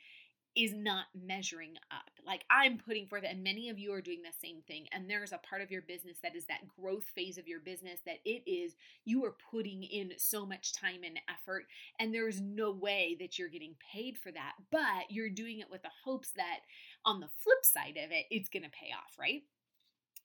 is 0.57 0.73
not 0.73 1.07
measuring 1.15 1.77
up. 1.91 2.11
Like 2.27 2.45
I'm 2.51 2.79
putting 2.79 3.07
forth, 3.07 3.25
and 3.29 3.43
many 3.43 3.69
of 3.69 3.79
you 3.79 3.93
are 3.93 4.01
doing 4.01 4.23
the 4.23 4.47
same 4.47 4.63
thing. 4.67 4.87
And 4.93 5.09
there's 5.09 5.33
a 5.33 5.39
part 5.39 5.63
of 5.63 5.71
your 5.71 5.83
business 5.83 6.19
that 6.23 6.35
is 6.35 6.47
that 6.47 6.67
growth 6.81 7.05
phase 7.15 7.39
of 7.39 7.47
your 7.47 7.61
business 7.61 8.01
that 8.07 8.19
it 8.25 8.43
is, 8.51 8.75
you 9.05 9.25
are 9.25 9.37
putting 9.51 9.83
in 9.83 10.13
so 10.17 10.47
much 10.47 10.73
time 10.73 11.03
and 11.05 11.19
effort, 11.29 11.67
and 12.01 12.15
there's 12.15 12.41
no 12.41 12.71
way 12.71 13.17
that 13.21 13.39
you're 13.39 13.49
getting 13.49 13.75
paid 13.93 14.17
for 14.17 14.33
that. 14.33 14.53
But 14.71 15.11
you're 15.11 15.31
doing 15.31 15.61
it 15.61 15.71
with 15.71 15.83
the 15.83 15.91
hopes 16.05 16.31
that 16.37 16.61
on 17.05 17.21
the 17.21 17.29
flip 17.39 17.63
side 17.63 17.99
of 18.03 18.11
it, 18.11 18.27
it's 18.31 18.49
going 18.49 18.65
to 18.65 18.71
pay 18.71 18.91
off, 18.93 19.19
right? 19.19 19.43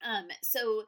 Um, 0.03 0.27
so 0.41 0.85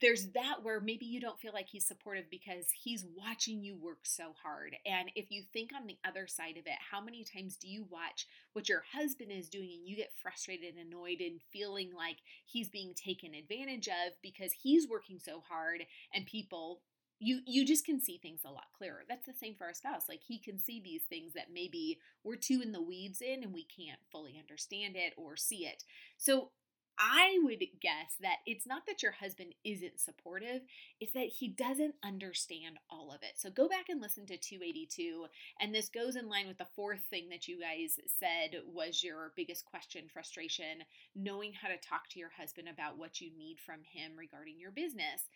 there's 0.00 0.28
that 0.28 0.62
where 0.62 0.80
maybe 0.80 1.04
you 1.04 1.20
don't 1.20 1.40
feel 1.40 1.52
like 1.52 1.68
he's 1.68 1.86
supportive 1.86 2.30
because 2.30 2.66
he's 2.72 3.04
watching 3.16 3.62
you 3.62 3.74
work 3.74 4.00
so 4.04 4.32
hard. 4.40 4.76
And 4.86 5.10
if 5.16 5.30
you 5.30 5.42
think 5.52 5.70
on 5.74 5.86
the 5.86 5.98
other 6.06 6.28
side 6.28 6.56
of 6.56 6.66
it, 6.66 6.78
how 6.90 7.00
many 7.00 7.24
times 7.24 7.56
do 7.56 7.68
you 7.68 7.84
watch 7.90 8.26
what 8.52 8.68
your 8.68 8.84
husband 8.92 9.32
is 9.32 9.48
doing 9.48 9.70
and 9.76 9.88
you 9.88 9.96
get 9.96 10.12
frustrated 10.22 10.74
and 10.76 10.86
annoyed 10.86 11.20
and 11.20 11.40
feeling 11.52 11.90
like 11.96 12.18
he's 12.44 12.68
being 12.68 12.94
taken 12.94 13.34
advantage 13.34 13.88
of 13.88 14.12
because 14.22 14.52
he's 14.52 14.88
working 14.88 15.18
so 15.18 15.42
hard 15.48 15.82
and 16.14 16.26
people 16.26 16.80
you 17.20 17.40
you 17.46 17.64
just 17.64 17.84
can 17.86 18.00
see 18.00 18.18
things 18.18 18.40
a 18.44 18.50
lot 18.50 18.64
clearer. 18.76 19.02
That's 19.08 19.26
the 19.26 19.32
same 19.32 19.54
for 19.54 19.64
our 19.64 19.74
spouse. 19.74 20.08
Like 20.08 20.20
he 20.26 20.38
can 20.38 20.58
see 20.58 20.80
these 20.80 21.04
things 21.04 21.32
that 21.34 21.52
maybe 21.52 21.98
we're 22.22 22.36
too 22.36 22.60
in 22.62 22.72
the 22.72 22.82
weeds 22.82 23.20
in 23.20 23.42
and 23.42 23.52
we 23.52 23.64
can't 23.64 24.00
fully 24.10 24.36
understand 24.38 24.96
it 24.96 25.14
or 25.16 25.36
see 25.36 25.66
it. 25.66 25.84
So 26.16 26.50
I 26.98 27.38
would 27.42 27.60
guess 27.80 28.14
that 28.20 28.36
it's 28.46 28.66
not 28.66 28.86
that 28.86 29.02
your 29.02 29.12
husband 29.12 29.54
isn't 29.64 30.00
supportive, 30.00 30.62
it's 31.00 31.12
that 31.12 31.28
he 31.28 31.48
doesn't 31.48 31.94
understand 32.04 32.78
all 32.90 33.10
of 33.10 33.22
it. 33.22 33.32
So 33.36 33.50
go 33.50 33.68
back 33.68 33.88
and 33.88 34.00
listen 34.00 34.26
to 34.26 34.36
282. 34.36 35.26
And 35.60 35.74
this 35.74 35.88
goes 35.88 36.16
in 36.16 36.28
line 36.28 36.46
with 36.46 36.58
the 36.58 36.66
fourth 36.76 37.02
thing 37.10 37.28
that 37.30 37.48
you 37.48 37.60
guys 37.60 37.98
said 38.06 38.60
was 38.72 39.02
your 39.02 39.32
biggest 39.36 39.64
question, 39.64 40.04
frustration, 40.12 40.84
knowing 41.14 41.52
how 41.52 41.68
to 41.68 41.76
talk 41.76 42.08
to 42.10 42.18
your 42.18 42.30
husband 42.36 42.68
about 42.68 42.98
what 42.98 43.20
you 43.20 43.30
need 43.36 43.58
from 43.64 43.80
him 43.92 44.12
regarding 44.16 44.58
your 44.58 44.70
business 44.70 45.28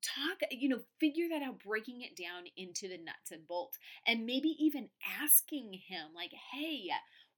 talk 0.00 0.38
you 0.50 0.68
know 0.68 0.78
figure 1.00 1.28
that 1.28 1.42
out 1.42 1.58
breaking 1.58 2.02
it 2.02 2.16
down 2.16 2.44
into 2.56 2.88
the 2.88 2.98
nuts 2.98 3.32
and 3.32 3.46
bolts 3.48 3.78
and 4.06 4.26
maybe 4.26 4.54
even 4.58 4.88
asking 5.20 5.72
him 5.72 6.08
like 6.14 6.32
hey 6.52 6.88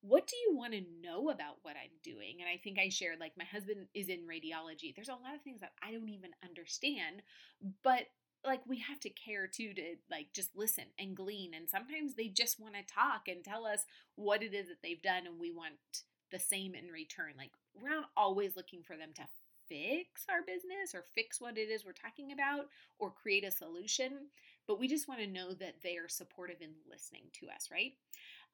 what 0.02 0.26
do 0.26 0.36
you 0.36 0.56
want 0.56 0.72
to 0.72 0.82
know 1.02 1.28
about 1.28 1.58
what 1.62 1.76
I'm 1.76 1.92
doing? 2.02 2.36
And 2.40 2.48
I 2.48 2.58
think 2.62 2.78
I 2.78 2.88
shared, 2.88 3.20
like, 3.20 3.32
my 3.36 3.44
husband 3.44 3.86
is 3.94 4.08
in 4.08 4.20
radiology. 4.20 4.94
There's 4.94 5.08
a 5.08 5.12
lot 5.12 5.34
of 5.34 5.42
things 5.42 5.60
that 5.60 5.72
I 5.82 5.92
don't 5.92 6.08
even 6.08 6.30
understand, 6.42 7.22
but 7.82 8.06
like 8.44 8.60
we 8.66 8.78
have 8.78 9.00
to 9.00 9.10
care 9.10 9.46
too 9.46 9.74
to 9.74 9.96
like 10.10 10.28
just 10.32 10.56
listen 10.56 10.84
and 10.98 11.16
glean 11.16 11.52
and 11.54 11.68
sometimes 11.68 12.14
they 12.14 12.28
just 12.28 12.58
want 12.58 12.74
to 12.74 12.94
talk 12.94 13.28
and 13.28 13.44
tell 13.44 13.66
us 13.66 13.84
what 14.14 14.42
it 14.42 14.54
is 14.54 14.68
that 14.68 14.78
they've 14.82 15.02
done 15.02 15.26
and 15.26 15.38
we 15.38 15.50
want 15.50 15.74
the 16.30 16.38
same 16.38 16.74
in 16.74 16.86
return 16.88 17.32
like 17.36 17.50
we're 17.74 17.90
not 17.90 18.10
always 18.16 18.56
looking 18.56 18.82
for 18.82 18.96
them 18.96 19.10
to 19.14 19.22
fix 19.68 20.24
our 20.28 20.42
business 20.42 20.94
or 20.94 21.04
fix 21.14 21.40
what 21.40 21.58
it 21.58 21.68
is 21.70 21.84
we're 21.84 21.92
talking 21.92 22.32
about 22.32 22.66
or 22.98 23.10
create 23.10 23.44
a 23.44 23.50
solution 23.50 24.28
but 24.66 24.80
we 24.80 24.88
just 24.88 25.08
want 25.08 25.20
to 25.20 25.26
know 25.26 25.52
that 25.52 25.76
they 25.82 25.96
are 25.96 26.08
supportive 26.08 26.60
in 26.60 26.70
listening 26.90 27.24
to 27.32 27.46
us 27.54 27.68
right 27.70 27.92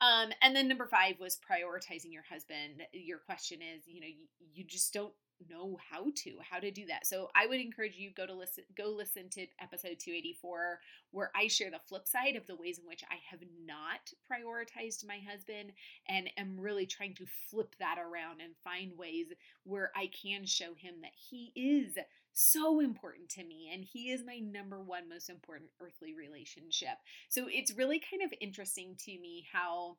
um, 0.00 0.31
and 0.43 0.55
then 0.55 0.69
number 0.69 0.87
five 0.87 1.19
was 1.19 1.38
prioritizing 1.38 2.12
your 2.12 2.25
husband. 2.29 2.83
Your 2.93 3.19
question 3.19 3.61
is, 3.62 3.83
you 3.87 4.00
know, 4.00 4.07
you, 4.07 4.26
you 4.55 4.65
just 4.65 4.93
don't 4.93 5.12
know 5.50 5.76
how 5.91 6.07
to 6.15 6.33
how 6.50 6.59
to 6.59 6.71
do 6.71 6.87
that 6.87 7.07
so 7.07 7.29
i 7.35 7.47
would 7.47 7.61
encourage 7.61 7.97
you 7.97 8.11
go 8.17 8.26
to 8.26 8.33
listen 8.33 8.65
go 8.76 8.88
listen 8.88 9.29
to 9.29 9.47
episode 9.61 9.99
284 9.99 10.81
where 11.11 11.31
i 11.37 11.47
share 11.47 11.71
the 11.71 11.79
flip 11.87 12.07
side 12.07 12.37
of 12.37 12.47
the 12.47 12.57
ways 12.57 12.79
in 12.79 12.87
which 12.87 13.03
i 13.11 13.17
have 13.31 13.41
not 13.67 14.11
prioritized 14.31 15.07
my 15.07 15.19
husband 15.31 15.73
and 16.09 16.31
am 16.38 16.59
really 16.59 16.87
trying 16.87 17.15
to 17.15 17.26
flip 17.50 17.75
that 17.79 17.99
around 17.99 18.41
and 18.41 18.55
find 18.65 18.97
ways 18.97 19.26
where 19.65 19.91
i 19.95 20.09
can 20.23 20.47
show 20.47 20.73
him 20.75 20.95
that 21.03 21.12
he 21.15 21.53
is 21.55 21.99
so 22.37 22.81
important 22.81 23.31
to 23.31 23.45
me 23.45 23.71
and 23.73 23.83
he 23.83 24.11
is 24.11 24.23
my 24.25 24.38
number 24.38 24.78
one 24.81 25.09
most 25.09 25.31
important 25.31 25.71
earthly 25.81 26.14
relationship. 26.14 26.99
So 27.28 27.47
it's 27.49 27.76
really 27.76 27.99
kind 27.99 28.23
of 28.23 28.33
interesting 28.40 28.95
to 29.05 29.11
me 29.19 29.47
how 29.52 29.97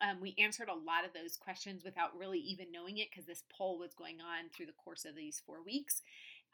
um, 0.00 0.20
we 0.20 0.34
answered 0.38 0.68
a 0.68 0.74
lot 0.74 1.04
of 1.04 1.12
those 1.12 1.36
questions 1.36 1.82
without 1.84 2.16
really 2.16 2.38
even 2.38 2.72
knowing 2.72 2.98
it 2.98 3.08
because 3.10 3.26
this 3.26 3.44
poll 3.50 3.78
was 3.78 3.94
going 3.94 4.20
on 4.20 4.48
through 4.50 4.66
the 4.66 4.72
course 4.84 5.04
of 5.04 5.16
these 5.16 5.42
four 5.44 5.62
weeks. 5.64 6.02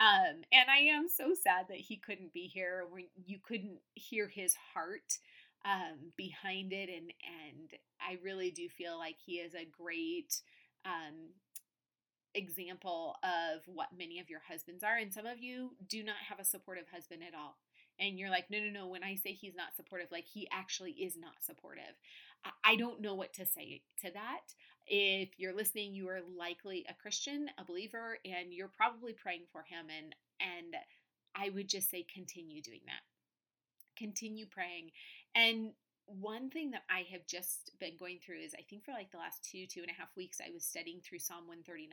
Um, 0.00 0.42
and 0.52 0.70
I 0.70 0.78
am 0.94 1.08
so 1.08 1.34
sad 1.34 1.66
that 1.68 1.78
he 1.78 1.96
couldn't 1.96 2.32
be 2.32 2.46
here 2.46 2.86
when 2.90 3.06
you 3.26 3.38
couldn't 3.46 3.80
hear 3.94 4.28
his 4.28 4.54
heart 4.72 5.18
um, 5.64 6.12
behind 6.16 6.72
it. 6.72 6.88
And, 6.88 7.12
and 7.50 7.70
I 8.00 8.18
really 8.22 8.50
do 8.50 8.68
feel 8.68 8.96
like 8.96 9.16
he 9.18 9.34
is 9.34 9.54
a 9.54 9.68
great 9.76 10.40
um, 10.84 11.30
example 12.38 13.16
of 13.22 13.62
what 13.66 13.88
many 13.96 14.20
of 14.20 14.30
your 14.30 14.40
husbands 14.48 14.82
are. 14.82 14.96
And 14.96 15.12
some 15.12 15.26
of 15.26 15.38
you 15.40 15.72
do 15.88 16.02
not 16.02 16.16
have 16.28 16.38
a 16.38 16.44
supportive 16.44 16.86
husband 16.92 17.22
at 17.26 17.38
all. 17.38 17.56
And 18.00 18.18
you're 18.18 18.30
like, 18.30 18.48
no, 18.48 18.60
no, 18.60 18.70
no. 18.70 18.86
When 18.86 19.02
I 19.02 19.16
say 19.16 19.32
he's 19.32 19.56
not 19.56 19.76
supportive, 19.76 20.08
like 20.12 20.24
he 20.24 20.48
actually 20.52 20.92
is 20.92 21.16
not 21.18 21.42
supportive. 21.42 21.98
I 22.64 22.76
don't 22.76 23.00
know 23.00 23.14
what 23.14 23.34
to 23.34 23.46
say 23.46 23.82
to 24.02 24.12
that. 24.12 24.54
If 24.86 25.30
you're 25.36 25.54
listening, 25.54 25.94
you 25.94 26.08
are 26.08 26.20
likely 26.38 26.86
a 26.88 26.94
Christian, 26.94 27.48
a 27.58 27.64
believer, 27.64 28.18
and 28.24 28.54
you're 28.54 28.70
probably 28.74 29.12
praying 29.12 29.42
for 29.52 29.62
him. 29.62 29.86
And 29.94 30.14
and 30.40 30.76
I 31.34 31.50
would 31.50 31.68
just 31.68 31.90
say 31.90 32.06
continue 32.14 32.62
doing 32.62 32.80
that. 32.86 33.02
Continue 33.98 34.46
praying. 34.46 34.92
And 35.34 35.72
one 36.08 36.50
thing 36.50 36.70
that 36.72 36.82
I 36.90 37.06
have 37.12 37.26
just 37.26 37.72
been 37.78 37.96
going 37.98 38.18
through 38.24 38.40
is 38.40 38.54
I 38.58 38.62
think 38.62 38.84
for 38.84 38.92
like 38.92 39.10
the 39.10 39.18
last 39.18 39.44
two, 39.44 39.66
two 39.66 39.80
and 39.80 39.90
a 39.90 39.98
half 39.98 40.16
weeks, 40.16 40.40
I 40.40 40.52
was 40.52 40.64
studying 40.64 41.00
through 41.00 41.20
Psalm 41.20 41.46
139 41.46 41.90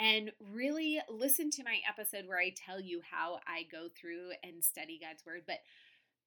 and 0.00 0.32
really 0.52 1.00
listen 1.08 1.50
to 1.50 1.64
my 1.64 1.78
episode 1.88 2.26
where 2.26 2.38
I 2.38 2.54
tell 2.54 2.80
you 2.80 3.00
how 3.08 3.38
I 3.46 3.66
go 3.70 3.88
through 3.94 4.30
and 4.42 4.64
study 4.64 5.00
God's 5.00 5.24
word. 5.26 5.42
But 5.46 5.58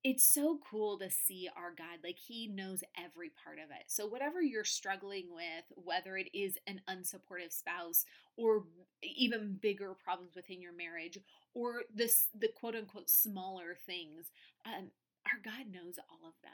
it's 0.03 0.23
so 0.23 0.59
cool 0.69 0.97
to 0.99 1.09
see 1.09 1.49
our 1.55 1.73
God. 1.75 1.99
Like, 2.03 2.17
He 2.17 2.47
knows 2.47 2.83
every 2.97 3.31
part 3.43 3.57
of 3.57 3.71
it. 3.71 3.85
So, 3.87 4.05
whatever 4.05 4.41
you're 4.41 4.63
struggling 4.63 5.25
with, 5.33 5.65
whether 5.75 6.17
it 6.17 6.29
is 6.33 6.57
an 6.67 6.81
unsupportive 6.89 7.51
spouse 7.51 8.05
or 8.37 8.63
even 9.01 9.57
bigger 9.61 9.93
problems 9.93 10.35
within 10.35 10.61
your 10.61 10.73
marriage 10.73 11.17
or 11.53 11.81
this, 11.93 12.27
the 12.37 12.47
quote 12.47 12.75
unquote 12.75 13.09
smaller 13.09 13.75
things, 13.85 14.31
um, 14.65 14.91
our 15.25 15.41
God 15.43 15.71
knows 15.71 15.99
all 16.09 16.27
of 16.27 16.35
them. 16.41 16.51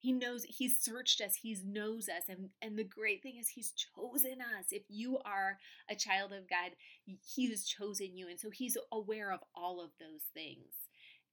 He 0.00 0.12
knows 0.12 0.44
he's 0.44 0.80
searched 0.80 1.20
us, 1.20 1.34
he 1.42 1.54
knows 1.62 2.08
us, 2.08 2.24
and, 2.28 2.48
and 2.62 2.78
the 2.78 2.84
great 2.84 3.22
thing 3.22 3.36
is 3.38 3.48
he's 3.48 3.72
chosen 3.72 4.38
us. 4.40 4.66
If 4.70 4.84
you 4.88 5.18
are 5.26 5.58
a 5.90 5.94
child 5.94 6.32
of 6.32 6.48
God, 6.48 6.72
he 7.04 7.50
has 7.50 7.64
chosen 7.64 8.16
you, 8.16 8.26
and 8.26 8.40
so 8.40 8.48
he's 8.50 8.78
aware 8.90 9.30
of 9.30 9.40
all 9.54 9.84
of 9.84 9.90
those 10.00 10.22
things. 10.32 10.72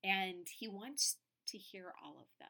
And 0.03 0.47
he 0.59 0.67
wants 0.67 1.15
to 1.47 1.57
hear 1.57 1.93
all 2.03 2.17
of 2.19 2.27
them. 2.39 2.49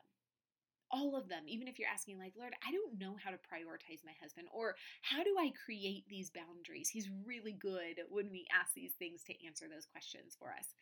All 0.90 1.16
of 1.18 1.28
them, 1.28 1.44
even 1.48 1.68
if 1.68 1.78
you're 1.78 1.90
asking, 1.94 2.18
like, 2.18 2.34
Lord, 2.38 2.54
I 2.66 2.72
don't 2.72 2.98
know 2.98 3.18
how 3.22 3.30
to 3.30 3.38
prioritize 3.38 4.06
my 4.06 4.14
husband, 4.22 4.48
or 4.52 4.76
how 5.02 5.22
do 5.22 5.36
I 5.38 5.52
create 5.66 6.06
these 6.10 6.32
boundaries? 6.32 6.90
He's 6.90 7.10
really 7.26 7.52
good 7.52 8.00
when 8.10 8.32
we 8.32 8.48
ask 8.58 8.74
these 8.74 8.94
things 8.98 9.22
to 9.24 9.46
answer 9.46 9.66
those 9.70 9.86
questions 9.86 10.36
for 10.40 10.48
us. 10.48 10.74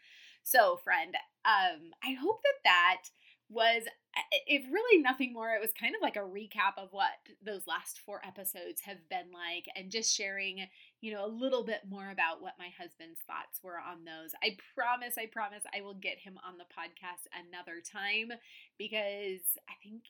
So, 0.44 0.78
friend, 0.84 1.16
um, 1.44 1.92
I 2.04 2.14
hope 2.14 2.40
that 2.44 2.62
that 2.64 3.10
was 3.50 3.84
uh, 4.18 4.22
if 4.48 4.64
really 4.72 5.02
nothing 5.02 5.34
more 5.34 5.54
it 5.54 5.62
was 5.62 5.72
kind 5.80 5.94
of 5.96 6.02
like 6.02 6.16
a 6.16 6.20
recap 6.20 6.78
of 6.78 6.90
what 6.92 7.14
those 7.46 7.68
last 7.68 8.00
four 8.00 8.22
episodes 8.26 8.82
have 8.82 9.08
been 9.10 9.30
like 9.32 9.66
and 9.76 9.92
just 9.92 10.16
sharing 10.16 10.66
you 11.02 11.14
know 11.14 11.26
a 11.26 11.28
little 11.28 11.64
bit 11.64 11.82
more 11.88 12.10
about 12.10 12.42
what 12.42 12.58
my 12.58 12.70
husband's 12.78 13.22
thoughts 13.28 13.62
were 13.62 13.78
on 13.78 14.06
those. 14.06 14.32
I 14.42 14.58
promise 14.74 15.16
i 15.18 15.28
promise 15.28 15.64
i 15.76 15.82
will 15.82 15.94
get 15.94 16.18
him 16.18 16.40
on 16.46 16.58
the 16.58 16.66
podcast 16.66 17.30
another 17.34 17.82
time 17.82 18.34
because 18.78 19.46
i 19.70 19.76
think 19.84 20.04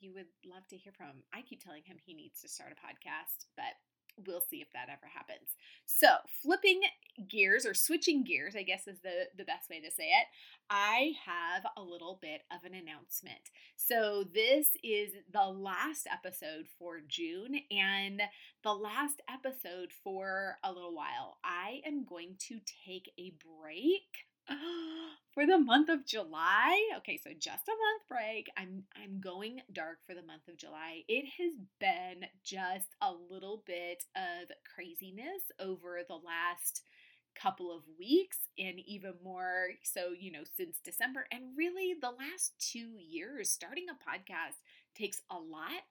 you 0.00 0.12
would 0.14 0.32
love 0.48 0.66
to 0.68 0.78
hear 0.78 0.92
from 0.96 1.08
him. 1.08 1.22
I 1.32 1.42
keep 1.42 1.62
telling 1.62 1.82
him 1.84 1.96
he 2.00 2.14
needs 2.14 2.40
to 2.40 2.48
start 2.48 2.72
a 2.72 2.74
podcast 2.74 3.46
but 3.54 3.78
we'll 4.26 4.40
see 4.40 4.60
if 4.60 4.72
that 4.72 4.88
ever 4.88 5.06
happens. 5.12 5.56
So, 5.86 6.08
flipping 6.42 6.80
gears 7.28 7.66
or 7.66 7.74
switching 7.74 8.24
gears, 8.24 8.54
I 8.56 8.62
guess 8.62 8.86
is 8.86 9.00
the, 9.00 9.28
the 9.36 9.44
best 9.44 9.68
way 9.68 9.80
to 9.80 9.90
say 9.90 10.04
it, 10.04 10.26
I 10.68 11.12
have 11.26 11.64
a 11.76 11.82
little 11.82 12.18
bit 12.20 12.42
of 12.50 12.64
an 12.64 12.74
announcement. 12.74 13.50
So, 13.76 14.24
this 14.32 14.68
is 14.82 15.10
the 15.32 15.46
last 15.46 16.06
episode 16.10 16.66
for 16.78 17.00
June 17.06 17.60
and 17.70 18.22
the 18.62 18.74
last 18.74 19.22
episode 19.28 19.92
for 20.04 20.58
a 20.64 20.72
little 20.72 20.94
while. 20.94 21.38
I 21.44 21.80
am 21.86 22.04
going 22.04 22.36
to 22.48 22.60
take 22.86 23.10
a 23.18 23.32
break 23.60 24.29
for 25.34 25.46
the 25.46 25.58
month 25.58 25.88
of 25.88 26.06
July. 26.06 26.76
Okay, 26.98 27.18
so 27.22 27.30
just 27.38 27.68
a 27.68 27.72
month 27.72 28.08
break. 28.08 28.48
I'm 28.56 28.84
I'm 28.96 29.20
going 29.20 29.60
dark 29.72 29.98
for 30.06 30.14
the 30.14 30.26
month 30.26 30.48
of 30.48 30.56
July. 30.56 31.02
It 31.08 31.26
has 31.38 31.54
been 31.78 32.28
just 32.42 32.94
a 33.00 33.12
little 33.30 33.62
bit 33.66 34.04
of 34.16 34.50
craziness 34.74 35.42
over 35.58 36.00
the 36.06 36.14
last 36.14 36.82
couple 37.40 37.74
of 37.74 37.84
weeks 37.98 38.38
and 38.58 38.80
even 38.86 39.14
more 39.22 39.68
so, 39.82 40.10
you 40.18 40.32
know, 40.32 40.42
since 40.56 40.78
December 40.84 41.26
and 41.30 41.56
really 41.56 41.94
the 42.00 42.10
last 42.10 42.52
2 42.72 42.96
years 42.98 43.50
starting 43.50 43.86
a 43.88 43.92
podcast 43.94 44.58
takes 44.96 45.22
a 45.30 45.36
lot 45.36 45.82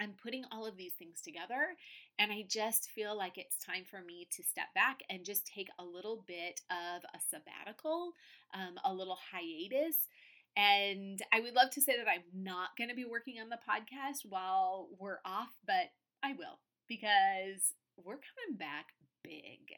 I'm 0.00 0.14
putting 0.22 0.44
all 0.50 0.66
of 0.66 0.76
these 0.76 0.94
things 0.94 1.20
together, 1.20 1.76
and 2.18 2.32
I 2.32 2.44
just 2.48 2.90
feel 2.90 3.16
like 3.16 3.36
it's 3.36 3.58
time 3.58 3.84
for 3.88 4.00
me 4.00 4.26
to 4.36 4.42
step 4.42 4.72
back 4.74 5.00
and 5.10 5.24
just 5.24 5.46
take 5.46 5.68
a 5.78 5.84
little 5.84 6.24
bit 6.26 6.60
of 6.70 7.02
a 7.14 7.18
sabbatical, 7.28 8.12
um, 8.54 8.78
a 8.84 8.92
little 8.92 9.18
hiatus. 9.30 10.08
And 10.56 11.20
I 11.32 11.40
would 11.40 11.54
love 11.54 11.70
to 11.72 11.80
say 11.80 11.96
that 11.96 12.08
I'm 12.08 12.24
not 12.34 12.70
going 12.76 12.90
to 12.90 12.96
be 12.96 13.04
working 13.04 13.36
on 13.40 13.50
the 13.50 13.58
podcast 13.58 14.28
while 14.28 14.88
we're 14.98 15.20
off, 15.24 15.54
but 15.66 15.92
I 16.22 16.32
will 16.32 16.58
because 16.88 17.74
we're 17.96 18.18
coming 18.18 18.58
back 18.58 18.86
big, 19.22 19.76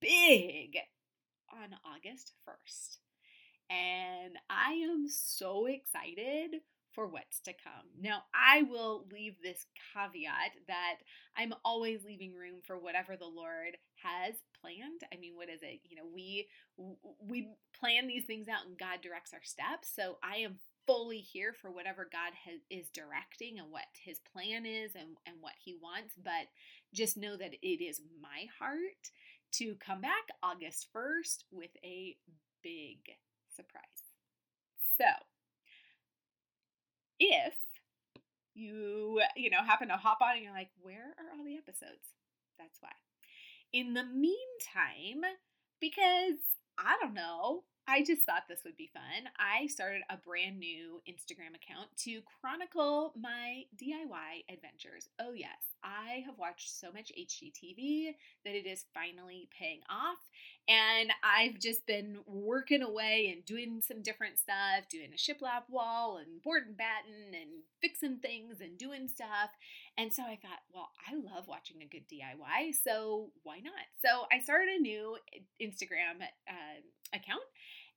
big 0.00 0.76
on 1.52 1.76
August 1.84 2.32
1st. 2.48 2.98
And 3.68 4.36
I 4.48 4.72
am 4.72 5.06
so 5.08 5.66
excited 5.66 6.60
for 6.94 7.06
what's 7.06 7.40
to 7.40 7.52
come. 7.52 7.86
Now, 8.00 8.24
I 8.34 8.62
will 8.62 9.06
leave 9.12 9.36
this 9.42 9.66
caveat 9.94 10.52
that 10.68 10.96
I'm 11.36 11.54
always 11.64 12.04
leaving 12.04 12.34
room 12.34 12.60
for 12.62 12.78
whatever 12.78 13.16
the 13.16 13.26
Lord 13.26 13.76
has 14.02 14.34
planned. 14.60 15.02
I 15.12 15.16
mean, 15.16 15.36
what 15.36 15.48
is 15.48 15.60
it? 15.62 15.80
You 15.88 15.96
know, 15.96 16.08
we 16.12 16.48
we 17.26 17.48
plan 17.78 18.06
these 18.06 18.24
things 18.24 18.48
out 18.48 18.66
and 18.66 18.78
God 18.78 19.00
directs 19.02 19.32
our 19.32 19.42
steps. 19.42 19.90
So 19.94 20.18
I 20.22 20.36
am 20.38 20.58
fully 20.86 21.18
here 21.18 21.52
for 21.52 21.70
whatever 21.70 22.08
God 22.10 22.32
has, 22.44 22.60
is 22.70 22.88
directing 22.90 23.58
and 23.58 23.70
what 23.70 23.84
his 24.04 24.18
plan 24.32 24.66
is 24.66 24.94
and, 24.94 25.16
and 25.26 25.36
what 25.40 25.54
he 25.62 25.76
wants. 25.80 26.14
But 26.22 26.48
just 26.92 27.16
know 27.16 27.36
that 27.36 27.54
it 27.62 27.82
is 27.82 28.00
my 28.20 28.46
heart 28.58 29.10
to 29.52 29.74
come 29.76 30.00
back 30.00 30.28
August 30.42 30.88
1st 30.94 31.44
with 31.52 31.70
a 31.84 32.16
big 32.62 32.98
surprise. 33.54 33.84
So, 34.96 35.04
if 37.20 37.54
you, 38.54 39.20
you 39.36 39.50
know, 39.50 39.62
happen 39.64 39.88
to 39.88 39.94
hop 39.94 40.18
on 40.22 40.34
and 40.34 40.42
you're 40.42 40.52
like, 40.52 40.70
where 40.80 41.14
are 41.18 41.36
all 41.36 41.44
the 41.44 41.56
episodes? 41.56 42.16
That's 42.58 42.78
why. 42.80 42.90
In 43.72 43.94
the 43.94 44.04
meantime, 44.04 45.22
because 45.80 46.40
I 46.76 46.96
don't 47.00 47.14
know, 47.14 47.62
I 47.86 48.04
just 48.04 48.22
thought 48.22 48.44
this 48.48 48.62
would 48.64 48.76
be 48.76 48.90
fun. 48.92 49.30
I 49.38 49.66
started 49.66 50.02
a 50.10 50.16
brand 50.16 50.58
new 50.58 51.02
Instagram 51.08 51.54
account 51.54 51.88
to 52.04 52.20
chronicle 52.40 53.12
my 53.20 53.62
DIY 53.76 54.52
adventures. 54.52 55.08
Oh, 55.18 55.32
yes, 55.32 55.74
I 55.82 56.22
have 56.26 56.38
watched 56.38 56.78
so 56.78 56.92
much 56.92 57.12
HGTV 57.18 58.14
that 58.44 58.54
it 58.54 58.66
is 58.66 58.84
finally 58.94 59.48
paying 59.58 59.80
off. 59.90 60.18
And 60.68 61.10
I've 61.24 61.58
just 61.58 61.86
been 61.86 62.18
working 62.26 62.82
away 62.82 63.32
and 63.32 63.44
doing 63.44 63.80
some 63.80 64.02
different 64.02 64.38
stuff, 64.38 64.88
doing 64.90 65.10
a 65.12 65.16
shiplap 65.16 65.62
wall 65.68 66.18
and 66.18 66.42
board 66.42 66.64
and 66.66 66.76
batten 66.76 67.34
and 67.34 67.62
fixing 67.80 68.18
things 68.18 68.60
and 68.60 68.78
doing 68.78 69.08
stuff. 69.08 69.50
And 69.98 70.12
so 70.12 70.22
I 70.22 70.38
thought, 70.40 70.60
well, 70.72 70.90
I 71.08 71.14
love 71.14 71.48
watching 71.48 71.82
a 71.82 71.86
good 71.86 72.04
DIY, 72.08 72.74
so 72.82 73.30
why 73.42 73.58
not? 73.58 73.72
So 74.02 74.26
I 74.32 74.40
started 74.40 74.68
a 74.68 74.80
new 74.80 75.16
Instagram 75.60 76.22
uh, 76.48 76.80
account 77.12 77.42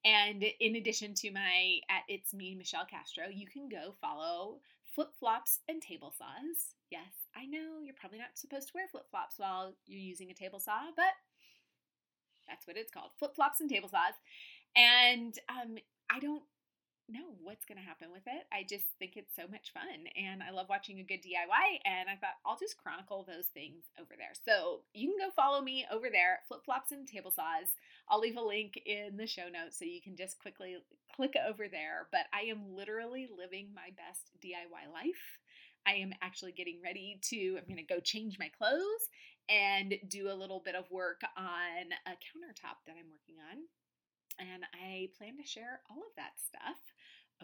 and 0.05 0.43
in 0.59 0.75
addition 0.75 1.13
to 1.15 1.31
my 1.31 1.79
at 1.89 2.03
it's 2.09 2.33
me 2.33 2.55
Michelle 2.55 2.85
Castro, 2.85 3.25
you 3.31 3.47
can 3.47 3.69
go 3.69 3.93
follow 4.01 4.57
flip 4.93 5.09
flops 5.19 5.59
and 5.67 5.81
table 5.81 6.13
saws. 6.17 6.75
Yes, 6.89 7.27
I 7.35 7.45
know 7.45 7.81
you're 7.83 7.95
probably 7.99 8.19
not 8.19 8.35
supposed 8.35 8.67
to 8.67 8.73
wear 8.75 8.87
flip 8.87 9.09
flops 9.09 9.35
while 9.37 9.73
you're 9.85 9.99
using 9.99 10.29
a 10.31 10.33
table 10.33 10.59
saw, 10.59 10.91
but 10.95 11.13
that's 12.47 12.67
what 12.67 12.77
it's 12.77 12.91
called 12.91 13.11
flip 13.17 13.35
flops 13.35 13.61
and 13.61 13.69
table 13.69 13.89
saws. 13.89 14.13
And 14.75 15.37
um, 15.49 15.77
I 16.09 16.19
don't 16.19 16.43
know 17.09 17.35
what's 17.41 17.65
going 17.65 17.77
to 17.77 17.83
happen 17.83 18.11
with 18.11 18.23
it. 18.25 18.47
I 18.51 18.63
just 18.67 18.85
think 18.99 19.13
it's 19.15 19.35
so 19.35 19.43
much 19.49 19.73
fun 19.73 20.07
and 20.15 20.41
I 20.41 20.51
love 20.51 20.67
watching 20.69 20.99
a 20.99 21.03
good 21.03 21.21
DIY. 21.21 21.79
And 21.85 22.09
I 22.09 22.15
thought 22.15 22.39
I'll 22.45 22.57
just 22.57 22.77
chronicle 22.77 23.25
those 23.27 23.47
things 23.53 23.83
over 23.99 24.15
there. 24.17 24.33
So 24.45 24.81
you 24.93 25.09
can 25.09 25.19
go 25.19 25.33
follow 25.35 25.61
me 25.61 25.85
over 25.91 26.09
there, 26.09 26.39
flip 26.47 26.63
flops 26.65 26.91
and 26.91 27.07
table 27.07 27.31
saws. 27.31 27.75
I'll 28.09 28.19
leave 28.19 28.37
a 28.37 28.41
link 28.41 28.79
in 28.85 29.17
the 29.17 29.27
show 29.27 29.49
notes 29.51 29.77
so 29.77 29.85
you 29.85 30.01
can 30.01 30.15
just 30.15 30.39
quickly 30.39 30.77
click 31.15 31.35
over 31.47 31.67
there. 31.67 32.07
But 32.11 32.25
I 32.33 32.49
am 32.49 32.75
literally 32.75 33.27
living 33.27 33.69
my 33.75 33.91
best 33.95 34.31
DIY 34.43 34.91
life. 34.91 35.39
I 35.85 35.95
am 35.95 36.13
actually 36.21 36.53
getting 36.53 36.79
ready 36.83 37.19
to, 37.29 37.57
I'm 37.57 37.67
going 37.67 37.85
to 37.85 37.93
go 37.93 37.99
change 37.99 38.39
my 38.39 38.49
clothes 38.57 39.11
and 39.49 39.95
do 40.07 40.31
a 40.31 40.39
little 40.39 40.61
bit 40.63 40.75
of 40.75 40.89
work 40.89 41.21
on 41.35 41.91
a 42.07 42.11
countertop 42.11 42.79
that 42.87 42.95
I'm 42.95 43.11
working 43.11 43.35
on. 43.51 43.67
And 44.39 44.63
I 44.73 45.09
plan 45.17 45.37
to 45.37 45.45
share 45.45 45.81
all 45.89 45.97
of 45.97 46.15
that 46.15 46.39
stuff 46.39 46.92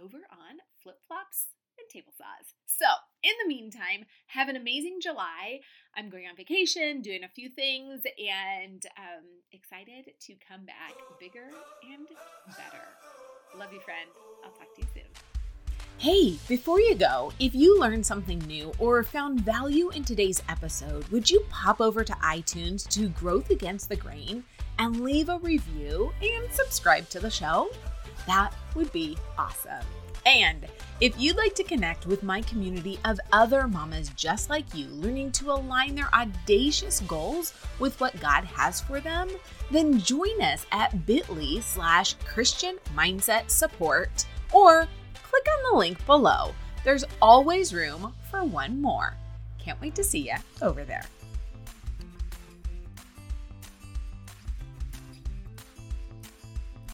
over 0.01 0.17
on 0.31 0.57
Flip 0.81 0.97
Flops 1.07 1.47
and 1.77 1.87
table 1.89 2.13
saws. 2.17 2.53
So, 2.65 2.85
in 3.23 3.31
the 3.41 3.47
meantime, 3.47 4.05
have 4.27 4.49
an 4.49 4.55
amazing 4.55 4.99
July. 5.01 5.59
I'm 5.95 6.09
going 6.09 6.25
on 6.27 6.35
vacation, 6.35 7.01
doing 7.01 7.23
a 7.23 7.29
few 7.29 7.49
things, 7.49 8.01
and 8.05 8.83
um, 8.97 9.25
excited 9.51 10.11
to 10.21 10.33
come 10.47 10.65
back 10.65 10.93
bigger 11.19 11.47
and 11.91 12.07
better. 12.55 12.85
Love 13.57 13.73
you, 13.73 13.79
friend. 13.81 14.09
I'll 14.43 14.51
talk 14.51 14.73
to 14.75 14.81
you 14.81 14.87
soon. 14.93 15.29
Hey, 15.97 16.37
before 16.47 16.79
you 16.79 16.95
go, 16.95 17.33
if 17.39 17.53
you 17.53 17.77
learned 17.77 18.05
something 18.05 18.39
new 18.39 18.71
or 18.79 19.03
found 19.03 19.41
value 19.41 19.89
in 19.89 20.05
today's 20.05 20.41
episode, 20.47 21.05
would 21.09 21.29
you 21.29 21.43
pop 21.49 21.81
over 21.81 22.05
to 22.05 22.13
iTunes 22.13 22.87
to 22.89 23.09
Growth 23.09 23.49
Against 23.49 23.89
the 23.89 23.97
Grain 23.97 24.45
and 24.77 25.01
leave 25.01 25.27
a 25.27 25.39
review 25.39 26.13
and 26.21 26.53
subscribe 26.53 27.09
to 27.09 27.19
the 27.19 27.29
show? 27.29 27.69
That 28.27 28.53
would 28.75 28.91
be 28.91 29.17
awesome. 29.37 29.85
And 30.25 30.67
if 31.01 31.19
you'd 31.19 31.37
like 31.37 31.55
to 31.55 31.63
connect 31.63 32.05
with 32.05 32.23
my 32.23 32.41
community 32.41 32.99
of 33.05 33.19
other 33.31 33.67
mamas 33.67 34.09
just 34.09 34.49
like 34.49 34.75
you, 34.75 34.87
learning 34.89 35.31
to 35.33 35.51
align 35.51 35.95
their 35.95 36.13
audacious 36.13 36.99
goals 37.01 37.53
with 37.79 37.99
what 37.99 38.19
God 38.19 38.43
has 38.43 38.81
for 38.81 38.99
them, 38.99 39.29
then 39.71 39.99
join 39.99 40.41
us 40.41 40.65
at 40.71 41.05
bit.ly 41.05 41.61
slash 41.61 42.15
Christian 42.25 42.77
Mindset 42.95 43.49
Support 43.49 44.25
or 44.51 44.87
click 45.23 45.47
on 45.47 45.71
the 45.71 45.79
link 45.79 46.05
below. 46.05 46.53
There's 46.83 47.05
always 47.21 47.73
room 47.73 48.13
for 48.29 48.43
one 48.43 48.81
more. 48.81 49.15
Can't 49.57 49.79
wait 49.81 49.95
to 49.95 50.03
see 50.03 50.27
you 50.27 50.35
over 50.61 50.83
there. 50.83 51.03